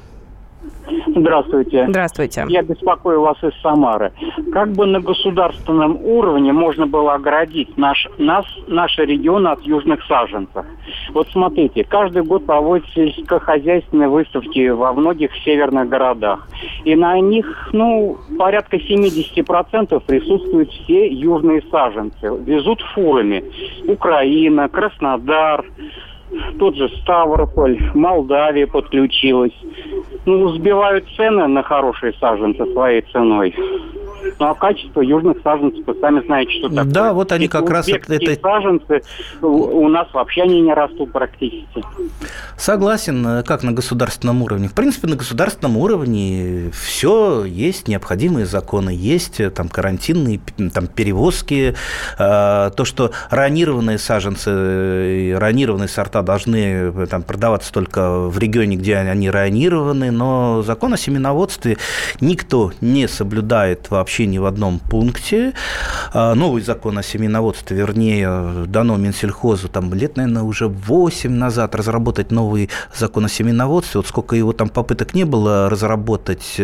Здравствуйте. 1.16 1.86
Здравствуйте. 1.88 2.46
Я 2.50 2.62
беспокою 2.62 3.22
вас 3.22 3.38
из 3.44 3.54
Самары. 3.62 4.12
Как 4.54 4.72
бы 4.72 4.86
на 4.86 5.00
государственном 5.00 5.98
уровне 6.04 6.54
можно 6.54 6.88
было 6.88 7.14
оградить 7.16 7.78
наш, 7.78 8.08
нас, 8.18 8.46
наши 8.68 9.06
регионы 9.06 9.50
от 9.50 9.62
южных 9.62 10.04
саженцев? 10.06 10.66
Вот 11.14 11.28
смотрите, 11.32 11.84
каждый 11.84 12.24
год 12.24 12.46
проводятся 12.46 12.94
сельскохозяйственные 12.94 14.10
выставки 14.10 14.70
во 14.70 14.94
многих 14.94 15.32
северных 15.44 15.90
городах. 15.90 16.48
И 16.86 16.96
на 16.96 17.20
них, 17.20 17.70
ну, 17.74 18.18
порядка 18.38 18.78
70% 18.78 20.00
присутствуют 20.06 20.72
все 20.72 21.08
южные 21.08 21.62
саженцы. 21.72 22.32
Везут 22.46 22.82
фурами. 22.94 23.44
Украина, 23.88 24.70
Краснодар, 24.70 25.66
тот 26.60 26.76
же 26.76 26.90
Ставрополь, 27.02 27.78
Молдавия 27.94 28.68
подключилась. 28.68 29.54
Ну, 30.26 30.50
сбивают 30.50 31.06
цены 31.16 31.48
на 31.48 31.64
хорошие 31.64 32.14
саженцы 32.20 32.66
своей 32.74 33.02
ценой. 33.12 33.56
Ну, 34.42 34.48
а 34.48 34.56
качество 34.56 35.02
южных 35.02 35.38
саженцев, 35.44 35.86
вы 35.86 35.94
сами 36.02 36.26
знаете, 36.26 36.52
что 36.54 36.70
такое. 36.70 36.86
Да, 36.86 37.14
вот 37.14 37.32
они 37.32 37.48
как 37.48 37.70
раз 37.70 37.88
это- 37.88 38.42
саженцы 38.42 39.04
у, 39.40 39.88
нас 39.88 40.12
вообще 40.14 40.42
они 40.42 40.62
не 40.62 40.74
растут 40.74 41.12
практически. 41.12 41.84
Согласен, 42.58 43.24
э, 43.24 43.44
как 43.44 43.62
на 43.62 43.72
государственном 43.72 44.42
уровне. 44.42 44.68
В 44.68 44.74
принципе, 44.74 45.08
на 45.08 45.16
государственном 45.16 45.78
уровне 45.78 46.72
все 46.74 47.46
есть, 47.46 47.88
необходимые 47.88 48.48
законы 48.48 48.90
есть, 48.90 49.40
э, 49.40 49.52
там 49.52 49.70
карантинные, 49.70 50.40
там 50.74 50.88
перевозки, 50.88 51.76
э, 52.18 52.72
то, 52.76 52.84
что 52.84 53.12
ранированные 53.30 54.00
саженцы, 54.00 54.50
э, 54.50 55.38
ранированные 55.38 55.88
сорта 55.88 56.24
должны 56.24 57.06
там, 57.06 57.22
продаваться 57.22 57.72
только 57.72 58.22
в 58.22 58.40
регионе, 58.40 58.76
где 58.76 58.96
они 58.96 59.30
ранированы, 59.30 60.10
но 60.10 60.64
закон 60.64 60.96
о 60.96 60.98
семеноводстве 60.98 61.78
никто 62.22 62.72
не 62.82 63.08
соблюдает 63.08 63.92
вообще 63.92 64.31
ни 64.32 64.40
в 64.40 64.46
одном 64.46 64.80
пункте. 64.80 65.54
А, 66.14 66.34
Новый 66.34 66.62
закон 66.62 66.98
о 66.98 67.04
семеноводстве, 67.04 67.78
вернее, 67.78 68.66
дано 68.66 68.98
Минсельхозу 68.98 69.68
там 69.68 69.94
лет, 69.94 70.18
наверное, 70.18 70.44
уже 70.44 70.68
8 70.68 71.32
назад 71.32 71.76
разработать 71.76 72.32
новый 72.32 72.70
закон 72.96 73.26
о 73.26 73.30
семеноводстве. 73.30 74.00
Вот 74.00 74.08
сколько 74.08 74.36
его 74.36 74.54
там 74.54 74.70
попыток 74.70 75.14
не 75.14 75.26
было 75.26 75.70
разработать, 75.70 76.60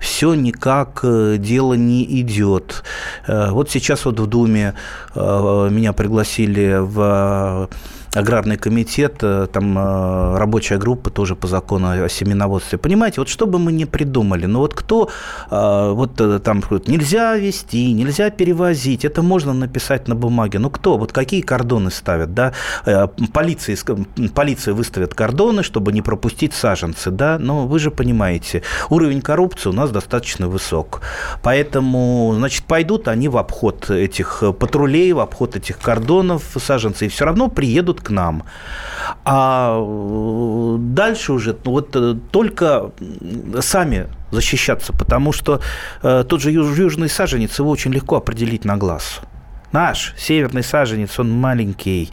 все 0.00 0.34
никак 0.34 1.00
э, 1.02 1.36
дело 1.38 1.74
не 1.74 2.04
идет. 2.20 2.84
Э, 3.26 3.50
Вот 3.50 3.70
сейчас 3.70 4.04
вот 4.04 4.20
в 4.20 4.26
Думе 4.26 4.74
э, 5.14 5.68
меня 5.70 5.92
пригласили 5.92 6.78
в 6.80 7.68
аграрный 8.14 8.56
комитет, 8.56 9.18
там 9.52 10.36
рабочая 10.36 10.78
группа 10.78 11.10
тоже 11.10 11.36
по 11.36 11.46
закону 11.46 12.04
о 12.04 12.08
семеноводстве. 12.08 12.78
Понимаете, 12.78 13.20
вот 13.20 13.28
что 13.28 13.46
бы 13.46 13.58
мы 13.58 13.72
ни 13.72 13.84
придумали, 13.84 14.46
но 14.46 14.60
вот 14.60 14.74
кто 14.74 15.10
вот 15.50 16.16
там 16.42 16.62
нельзя 16.86 17.36
вести, 17.36 17.92
нельзя 17.92 18.30
перевозить, 18.30 19.04
это 19.04 19.22
можно 19.22 19.52
написать 19.52 20.08
на 20.08 20.14
бумаге. 20.14 20.58
Ну 20.58 20.70
кто, 20.70 20.96
вот 20.98 21.12
какие 21.12 21.40
кордоны 21.40 21.90
ставят, 21.90 22.34
да? 22.34 22.52
Полиция, 23.32 23.76
полиция 24.34 24.74
выставит 24.74 25.14
кордоны, 25.14 25.62
чтобы 25.62 25.92
не 25.92 26.02
пропустить 26.02 26.54
саженцы, 26.54 27.10
да? 27.10 27.38
Но 27.38 27.66
вы 27.66 27.78
же 27.78 27.90
понимаете, 27.90 28.62
уровень 28.90 29.20
коррупции 29.20 29.68
у 29.68 29.72
нас 29.72 29.90
достаточно 29.90 30.48
высок. 30.48 31.02
Поэтому, 31.42 32.32
значит, 32.36 32.64
пойдут 32.64 33.08
они 33.08 33.28
в 33.28 33.36
обход 33.36 33.90
этих 33.90 34.42
патрулей, 34.58 35.12
в 35.12 35.20
обход 35.20 35.56
этих 35.56 35.78
кордонов 35.78 36.44
саженцы, 36.58 37.06
и 37.06 37.08
все 37.08 37.24
равно 37.24 37.48
приедут 37.48 37.97
к 38.00 38.10
нам. 38.10 38.44
А 39.24 39.78
э, 39.78 40.76
дальше 40.78 41.32
уже 41.32 41.56
ну, 41.64 41.72
вот 41.72 41.94
э, 41.94 42.14
только 42.30 42.92
сами 43.60 44.08
защищаться, 44.30 44.92
потому 44.92 45.32
что 45.32 45.60
э, 46.02 46.24
тот 46.28 46.40
же 46.40 46.50
южный 46.50 47.08
саженец, 47.08 47.58
его 47.58 47.70
очень 47.70 47.92
легко 47.92 48.16
определить 48.16 48.64
на 48.64 48.76
глаз. 48.76 49.20
Наш 49.72 50.14
северный 50.16 50.62
саженец, 50.62 51.18
он 51.18 51.30
маленький, 51.30 52.10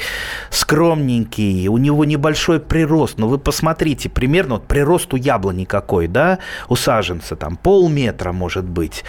скромненький, 0.49 1.69
у 1.69 1.77
него 1.77 2.03
небольшой 2.03 2.59
прирост. 2.59 3.17
Но 3.17 3.29
вы 3.29 3.37
посмотрите, 3.37 4.09
примерно 4.09 4.55
вот 4.55 4.67
прирост 4.67 5.13
у 5.13 5.17
яблони 5.17 5.63
какой, 5.63 6.07
да, 6.07 6.39
у 6.67 6.75
саженца, 6.75 7.37
там 7.37 7.55
полметра 7.55 8.33
может 8.33 8.65
быть, 8.65 9.05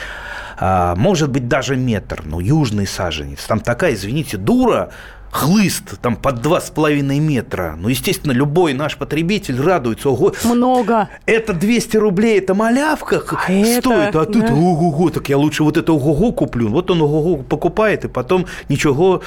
а, 0.59 0.95
может 0.95 1.31
быть 1.31 1.49
даже 1.49 1.75
метр, 1.75 2.23
ну, 2.25 2.39
южный 2.39 2.87
саженец. 2.87 3.45
Там 3.47 3.59
такая, 3.59 3.95
извините, 3.95 4.37
дура, 4.37 4.93
хлыст 5.37 6.01
там 6.01 6.17
под 6.17 6.41
два 6.41 6.61
с 6.61 6.71
половиной 6.71 7.19
метра. 7.19 7.75
Ну, 7.79 7.89
естественно, 7.89 8.33
любой 8.33 8.73
наш 8.73 8.97
потребитель 8.97 9.61
радуется. 9.61 10.09
Ого, 10.09 10.33
Много. 10.45 11.09
Это 11.27 11.53
200 11.53 11.97
рублей, 11.99 12.39
это 12.39 12.55
малявка 12.55 13.17
а 13.17 13.21
стоит. 13.21 13.87
Это, 13.87 14.23
а 14.23 14.25
тут 14.25 14.47
да. 14.47 14.55
ого-го, 14.55 15.11
так 15.11 15.29
я 15.29 15.37
лучше 15.37 15.63
вот 15.63 15.77
это 15.77 15.93
ого-го 15.93 16.33
куплю. 16.33 16.69
Вот 16.69 16.91
он 16.91 17.03
ого-го 17.03 17.43
покупает, 17.43 18.07
и 18.07 18.09
потом 18.09 18.47
ничего 18.69 19.23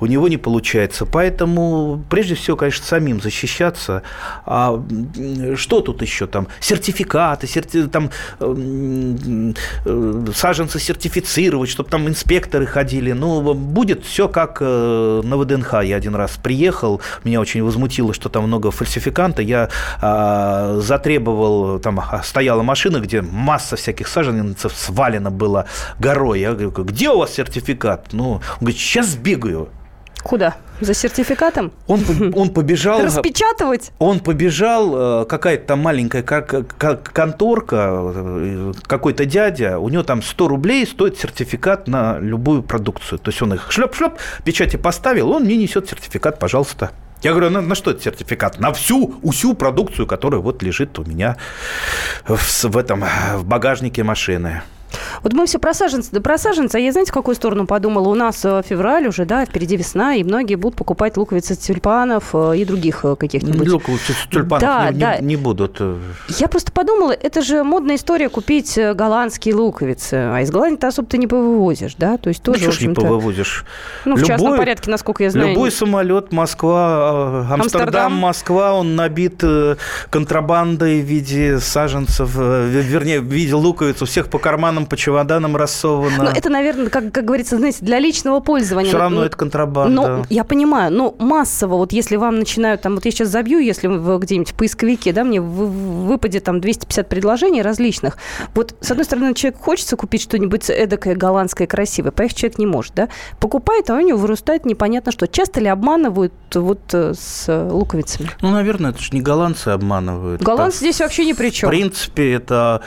у 0.00 0.06
него 0.06 0.28
не 0.28 0.36
получается. 0.36 1.06
Поэтому, 1.06 2.02
прежде 2.10 2.34
всего, 2.34 2.56
конечно, 2.56 2.84
самим 2.84 3.20
защищаться. 3.20 4.02
А 4.44 4.82
что 5.54 5.80
тут 5.80 6.02
еще 6.02 6.26
там? 6.26 6.48
Сертификаты, 6.60 7.46
серти... 7.46 7.86
там 7.86 8.10
э, 8.40 9.52
саженцы 10.34 10.80
сертифицировать, 10.80 11.70
чтобы 11.70 11.88
там 11.88 12.08
инспекторы 12.08 12.66
ходили. 12.66 13.12
Ну, 13.12 13.54
будет 13.54 14.04
все 14.04 14.28
как 14.28 14.58
э, 14.60 15.20
на 15.22 15.36
ВДНХ 15.52 15.82
я 15.84 15.96
один 15.96 16.14
раз 16.14 16.38
приехал, 16.42 17.00
меня 17.24 17.40
очень 17.40 17.62
возмутило, 17.62 18.12
что 18.14 18.28
там 18.28 18.44
много 18.44 18.70
фальсификанта. 18.70 19.42
Я 19.42 19.68
а, 20.00 20.78
затребовал, 20.80 21.78
там 21.78 22.00
а, 22.00 22.22
стояла 22.22 22.62
машина, 22.62 22.98
где 23.00 23.22
масса 23.22 23.76
всяких 23.76 24.08
саженцев 24.08 24.72
свалено 24.74 25.30
было 25.30 25.66
горой. 25.98 26.40
Я 26.40 26.52
говорю, 26.52 26.70
где 26.70 27.10
у 27.10 27.18
вас 27.18 27.32
сертификат? 27.32 28.12
Ну, 28.12 28.32
он 28.32 28.40
говорит, 28.60 28.78
сейчас 28.78 29.08
сбегаю. 29.08 29.68
Куда? 30.22 30.56
За 30.80 30.94
сертификатом? 30.94 31.72
Он, 31.86 32.00
он 32.34 32.50
побежал... 32.50 33.02
Распечатывать? 33.02 33.92
Он 33.98 34.20
побежал, 34.20 35.22
э, 35.22 35.24
какая-то 35.26 35.66
там 35.66 35.80
маленькая 35.80 36.22
конторка, 36.22 38.12
э, 38.14 38.72
какой-то 38.86 39.24
дядя, 39.24 39.78
у 39.78 39.88
него 39.88 40.02
там 40.02 40.22
100 40.22 40.48
рублей 40.48 40.86
стоит 40.86 41.18
сертификат 41.18 41.88
на 41.88 42.18
любую 42.18 42.62
продукцию. 42.62 43.18
То 43.18 43.30
есть 43.30 43.42
он 43.42 43.54
их 43.54 43.70
шлеп-шлеп, 43.70 44.18
печати 44.44 44.76
поставил, 44.76 45.30
он 45.30 45.44
мне 45.44 45.56
несет 45.56 45.88
сертификат, 45.88 46.38
пожалуйста. 46.38 46.90
Я 47.22 47.30
говорю, 47.30 47.50
на, 47.50 47.60
на 47.60 47.74
что 47.76 47.92
это 47.92 48.02
сертификат? 48.02 48.58
На 48.58 48.72
всю, 48.72 49.20
всю 49.30 49.54
продукцию, 49.54 50.06
которая 50.08 50.40
вот 50.40 50.62
лежит 50.62 50.98
у 50.98 51.04
меня 51.04 51.36
в, 52.26 52.64
в 52.64 52.76
этом 52.76 53.04
в 53.34 53.44
багажнике 53.44 54.02
машины. 54.02 54.62
Вот 55.22 55.32
мы 55.32 55.46
все 55.46 55.58
про 55.58 55.74
саженцы, 55.74 56.10
да 56.12 56.20
про 56.20 56.38
саженцы, 56.38 56.76
а 56.76 56.78
я 56.78 56.92
знаете, 56.92 57.10
в 57.10 57.14
какую 57.14 57.34
сторону 57.34 57.66
подумала? 57.66 58.08
У 58.08 58.14
нас 58.14 58.44
э, 58.44 58.62
февраль 58.66 59.06
уже, 59.06 59.24
да, 59.24 59.44
впереди 59.44 59.76
весна, 59.76 60.14
и 60.14 60.24
многие 60.24 60.56
будут 60.56 60.76
покупать 60.76 61.16
луковицы 61.16 61.54
тюльпанов 61.54 62.30
э, 62.34 62.58
и 62.58 62.64
других 62.64 63.04
э, 63.04 63.16
каких-нибудь. 63.16 63.68
Луковицы 63.68 64.14
тюльпанов 64.30 64.60
да, 64.60 64.90
не, 64.90 64.98
да. 64.98 65.18
Не, 65.18 65.26
не 65.28 65.36
будут. 65.36 65.80
Я 66.28 66.48
просто 66.48 66.72
подумала, 66.72 67.12
это 67.12 67.42
же 67.42 67.62
модная 67.64 67.96
история 67.96 68.28
купить 68.28 68.78
голландские 68.94 69.54
луковицы, 69.54 70.14
а 70.14 70.40
из 70.40 70.50
Голландии 70.50 70.78
ты 70.78 70.86
особо-то 70.86 71.16
не 71.16 71.26
повывозишь, 71.26 71.94
да? 71.96 72.18
То 72.18 72.28
есть 72.28 72.42
тоже, 72.42 72.66
ну, 72.66 72.72
что 72.72 72.86
не 72.86 72.94
повывозишь? 72.94 73.64
Ну, 74.04 74.14
в 74.14 74.18
любой, 74.18 74.28
частном 74.28 74.56
порядке, 74.56 74.90
насколько 74.90 75.24
я 75.24 75.30
знаю. 75.30 75.50
Любой 75.50 75.70
самолет 75.70 76.32
Москва, 76.32 77.46
Амстердам, 77.50 77.60
Амстердам, 77.60 78.12
Москва, 78.14 78.74
он 78.74 78.96
набит 78.96 79.42
контрабандой 80.10 81.00
в 81.00 81.04
виде 81.04 81.58
саженцев, 81.58 82.34
вернее, 82.34 83.20
в 83.20 83.24
виде 83.24 83.54
луковиц 83.54 84.02
у 84.02 84.06
всех 84.06 84.28
по 84.28 84.38
карманам, 84.38 84.81
по 84.86 84.96
чемоданам 84.96 85.56
рассовано. 85.56 86.24
Но 86.24 86.30
это, 86.30 86.48
наверное, 86.50 86.88
как, 86.88 87.12
как 87.12 87.24
говорится, 87.24 87.56
знаете, 87.56 87.78
для 87.80 87.98
личного 87.98 88.40
пользования. 88.40 88.88
Все 88.88 88.98
равно 88.98 89.20
ну, 89.20 89.26
это 89.26 89.36
контрабанда. 89.36 89.94
Ну, 89.94 90.24
я 90.28 90.44
понимаю, 90.44 90.92
но 90.92 91.14
массово, 91.18 91.76
вот 91.76 91.92
если 91.92 92.16
вам 92.16 92.38
начинают, 92.38 92.82
там, 92.82 92.94
вот 92.94 93.04
я 93.04 93.10
сейчас 93.10 93.28
забью, 93.28 93.58
если 93.58 93.86
вы 93.88 94.18
где-нибудь 94.18 94.52
в 94.52 94.54
поисковике, 94.54 95.12
да, 95.12 95.24
мне 95.24 95.40
выпадет 95.40 96.44
там 96.44 96.60
250 96.60 97.08
предложений 97.08 97.62
различных. 97.62 98.16
Вот, 98.54 98.74
с 98.80 98.90
одной 98.90 99.04
стороны, 99.04 99.34
человек 99.34 99.60
хочется 99.60 99.96
купить 99.96 100.22
что-нибудь 100.22 100.68
эдакое, 100.70 101.14
голландское, 101.14 101.66
красивое, 101.66 102.10
поехать 102.10 102.36
человек 102.36 102.58
не 102.58 102.66
может, 102.66 102.94
да, 102.94 103.08
покупает, 103.40 103.90
а 103.90 103.94
у 103.94 104.00
него 104.00 104.18
вырастает 104.18 104.66
непонятно 104.66 105.12
что. 105.12 105.26
Часто 105.26 105.60
ли 105.60 105.68
обманывают 105.68 106.32
вот 106.54 106.80
э, 106.92 107.14
с 107.14 107.68
луковицами? 107.70 108.30
Ну, 108.40 108.50
наверное, 108.50 108.90
это 108.90 109.00
же 109.00 109.10
не 109.12 109.20
голландцы 109.20 109.68
обманывают. 109.68 110.42
Голландцы 110.42 110.78
это, 110.78 110.84
здесь 110.84 111.00
вообще 111.00 111.24
ни 111.24 111.32
при 111.32 111.50
чем. 111.50 111.68
В 111.68 111.70
принципе, 111.70 112.32
это 112.32 112.82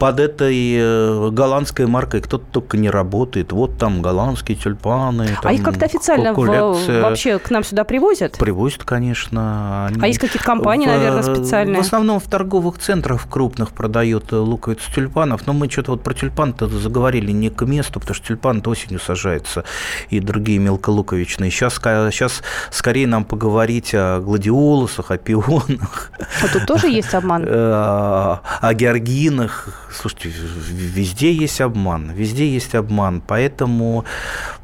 под 0.00 0.18
этой 0.18 0.76
э, 0.78 1.30
голландской 1.30 1.86
маркой 1.86 2.22
кто-то 2.22 2.44
только 2.50 2.78
не 2.78 2.88
работает. 2.88 3.52
Вот 3.52 3.76
там 3.76 4.00
голландские 4.00 4.56
тюльпаны. 4.56 5.26
Там 5.26 5.36
а 5.50 5.52
их 5.52 5.62
как-то 5.62 5.84
официально 5.84 6.32
в, 6.32 7.02
вообще 7.02 7.38
к 7.38 7.50
нам 7.50 7.62
сюда 7.62 7.84
привозят? 7.84 8.38
Привозят, 8.38 8.84
конечно. 8.84 9.88
Они 9.88 10.00
а 10.00 10.06
есть 10.06 10.18
какие-то 10.18 10.42
компании, 10.42 10.86
в, 10.86 10.88
наверное, 10.88 11.22
специальные? 11.22 11.82
В 11.82 11.84
основном 11.84 12.18
в 12.18 12.24
торговых 12.24 12.78
центрах 12.78 13.28
крупных 13.28 13.72
продают 13.72 14.32
луковицы 14.32 14.90
тюльпанов. 14.94 15.46
Но 15.46 15.52
мы 15.52 15.68
что-то 15.68 15.90
вот 15.90 16.02
про 16.02 16.14
тюльпан-то 16.14 16.66
заговорили 16.68 17.30
не 17.30 17.50
к 17.50 17.66
месту, 17.66 18.00
потому 18.00 18.14
что 18.14 18.28
тюльпан 18.28 18.62
осенью 18.64 19.00
сажается 19.00 19.64
и 20.08 20.18
другие 20.18 20.58
мелколуковичные. 20.60 21.50
Сейчас, 21.50 21.74
сейчас 21.74 22.42
скорее 22.70 23.06
нам 23.06 23.26
поговорить 23.26 23.90
о 23.92 24.20
гладиолусах, 24.20 25.10
о 25.10 25.18
пионах. 25.18 26.10
А 26.42 26.48
тут 26.50 26.64
тоже 26.64 26.88
есть 26.88 27.14
обман? 27.14 27.46
Э, 27.50 28.38
о 28.60 28.74
георгинах, 28.74 29.89
Слушайте, 29.92 30.30
везде 30.30 31.32
есть 31.32 31.60
обман, 31.60 32.12
везде 32.12 32.48
есть 32.48 32.74
обман, 32.74 33.20
поэтому, 33.26 34.04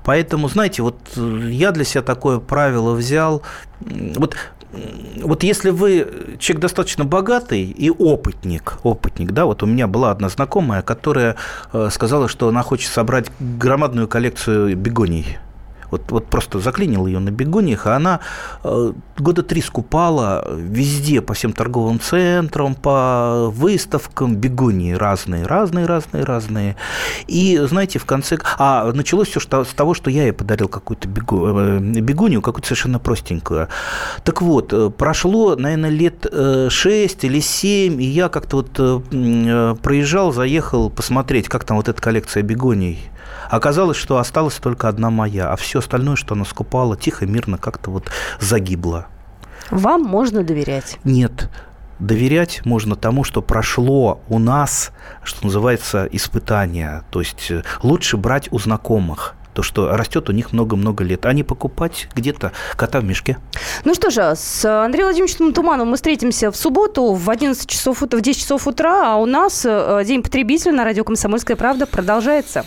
поэтому, 0.04 0.48
знаете, 0.48 0.82
вот 0.82 0.96
я 1.16 1.72
для 1.72 1.84
себя 1.84 2.02
такое 2.02 2.38
правило 2.38 2.94
взял, 2.94 3.42
вот 3.80 4.36
вот 5.22 5.42
если 5.42 5.70
вы 5.70 6.36
человек 6.38 6.62
достаточно 6.62 7.04
богатый 7.04 7.62
и 7.62 7.88
опытник, 7.88 8.78
опытник, 8.82 9.32
да, 9.32 9.46
вот 9.46 9.62
у 9.62 9.66
меня 9.66 9.86
была 9.86 10.10
одна 10.10 10.28
знакомая, 10.28 10.82
которая 10.82 11.36
э, 11.72 11.88
сказала, 11.90 12.28
что 12.28 12.48
она 12.48 12.62
хочет 12.62 12.90
собрать 12.90 13.30
громадную 13.38 14.08
коллекцию 14.08 14.76
бегоний 14.76 15.38
вот, 15.90 16.10
вот 16.10 16.26
просто 16.26 16.58
заклинил 16.58 17.06
ее 17.06 17.18
на 17.18 17.30
бегониях, 17.30 17.86
а 17.86 17.96
она 17.96 18.20
э, 18.64 18.92
года 19.18 19.42
три 19.42 19.62
скупала 19.62 20.46
везде, 20.56 21.20
по 21.20 21.34
всем 21.34 21.52
торговым 21.52 22.00
центрам, 22.00 22.74
по 22.74 23.48
выставкам 23.50 24.36
бегонии 24.36 24.92
разные, 24.92 25.46
разные, 25.46 25.86
разные, 25.86 26.24
разные. 26.24 26.76
И, 27.26 27.58
знаете, 27.68 27.98
в 27.98 28.04
конце... 28.04 28.38
А 28.58 28.92
началось 28.92 29.28
все 29.28 29.40
с 29.40 29.74
того, 29.74 29.94
что 29.94 30.10
я 30.10 30.24
ей 30.24 30.32
подарил 30.32 30.68
какую-то 30.68 31.08
э, 31.08 31.78
бегонию, 31.80 32.42
какую-то 32.42 32.68
совершенно 32.68 32.98
простенькую. 32.98 33.68
Так 34.24 34.42
вот, 34.42 34.72
э, 34.72 34.90
прошло, 34.90 35.56
наверное, 35.56 35.90
лет 35.90 36.26
6 36.32 37.24
или 37.24 37.40
7, 37.40 38.00
и 38.00 38.04
я 38.04 38.28
как-то 38.28 38.56
вот 38.56 39.80
проезжал, 39.80 40.32
заехал 40.32 40.90
посмотреть, 40.90 41.48
как 41.48 41.64
там 41.64 41.76
вот 41.76 41.88
эта 41.88 42.00
коллекция 42.00 42.42
бегоний 42.42 43.10
Оказалось, 43.50 43.96
что 43.96 44.18
осталась 44.18 44.54
только 44.54 44.88
одна 44.88 45.10
моя, 45.10 45.52
а 45.52 45.56
все 45.56 45.75
остальное, 45.78 46.16
что 46.16 46.34
она 46.34 46.44
скупала, 46.44 46.96
тихо, 46.96 47.26
мирно 47.26 47.58
как-то 47.58 47.90
вот 47.90 48.10
загибло. 48.40 49.06
Вам 49.70 50.02
можно 50.02 50.42
доверять? 50.42 50.98
Нет. 51.04 51.50
Доверять 51.98 52.64
можно 52.64 52.94
тому, 52.94 53.24
что 53.24 53.40
прошло 53.40 54.20
у 54.28 54.38
нас, 54.38 54.92
что 55.22 55.46
называется, 55.46 56.06
испытание. 56.12 57.02
То 57.10 57.20
есть 57.20 57.50
э, 57.50 57.62
лучше 57.82 58.16
брать 58.18 58.52
у 58.52 58.58
знакомых 58.58 59.34
то, 59.56 59.62
что 59.62 59.96
растет 59.96 60.28
у 60.28 60.32
них 60.32 60.52
много-много 60.52 61.02
лет, 61.02 61.24
а 61.24 61.32
не 61.32 61.42
покупать 61.42 62.08
где-то 62.14 62.52
кота 62.76 63.00
в 63.00 63.04
мешке. 63.04 63.38
Ну 63.84 63.94
что 63.94 64.10
же, 64.10 64.34
с 64.36 64.62
Андреем 64.66 65.06
Владимировичем 65.06 65.54
Тумановым 65.54 65.92
мы 65.92 65.96
встретимся 65.96 66.52
в 66.52 66.56
субботу 66.56 67.14
в 67.14 67.30
11 67.30 67.66
часов, 67.66 68.02
в 68.02 68.20
10 68.20 68.38
часов 68.38 68.66
утра, 68.66 69.14
а 69.14 69.16
у 69.16 69.24
нас 69.24 69.64
э, 69.64 70.02
День 70.06 70.22
потребителя 70.22 70.72
на 70.72 70.84
радио 70.84 71.04
«Комсомольская 71.04 71.56
правда» 71.56 71.86
продолжается. 71.86 72.66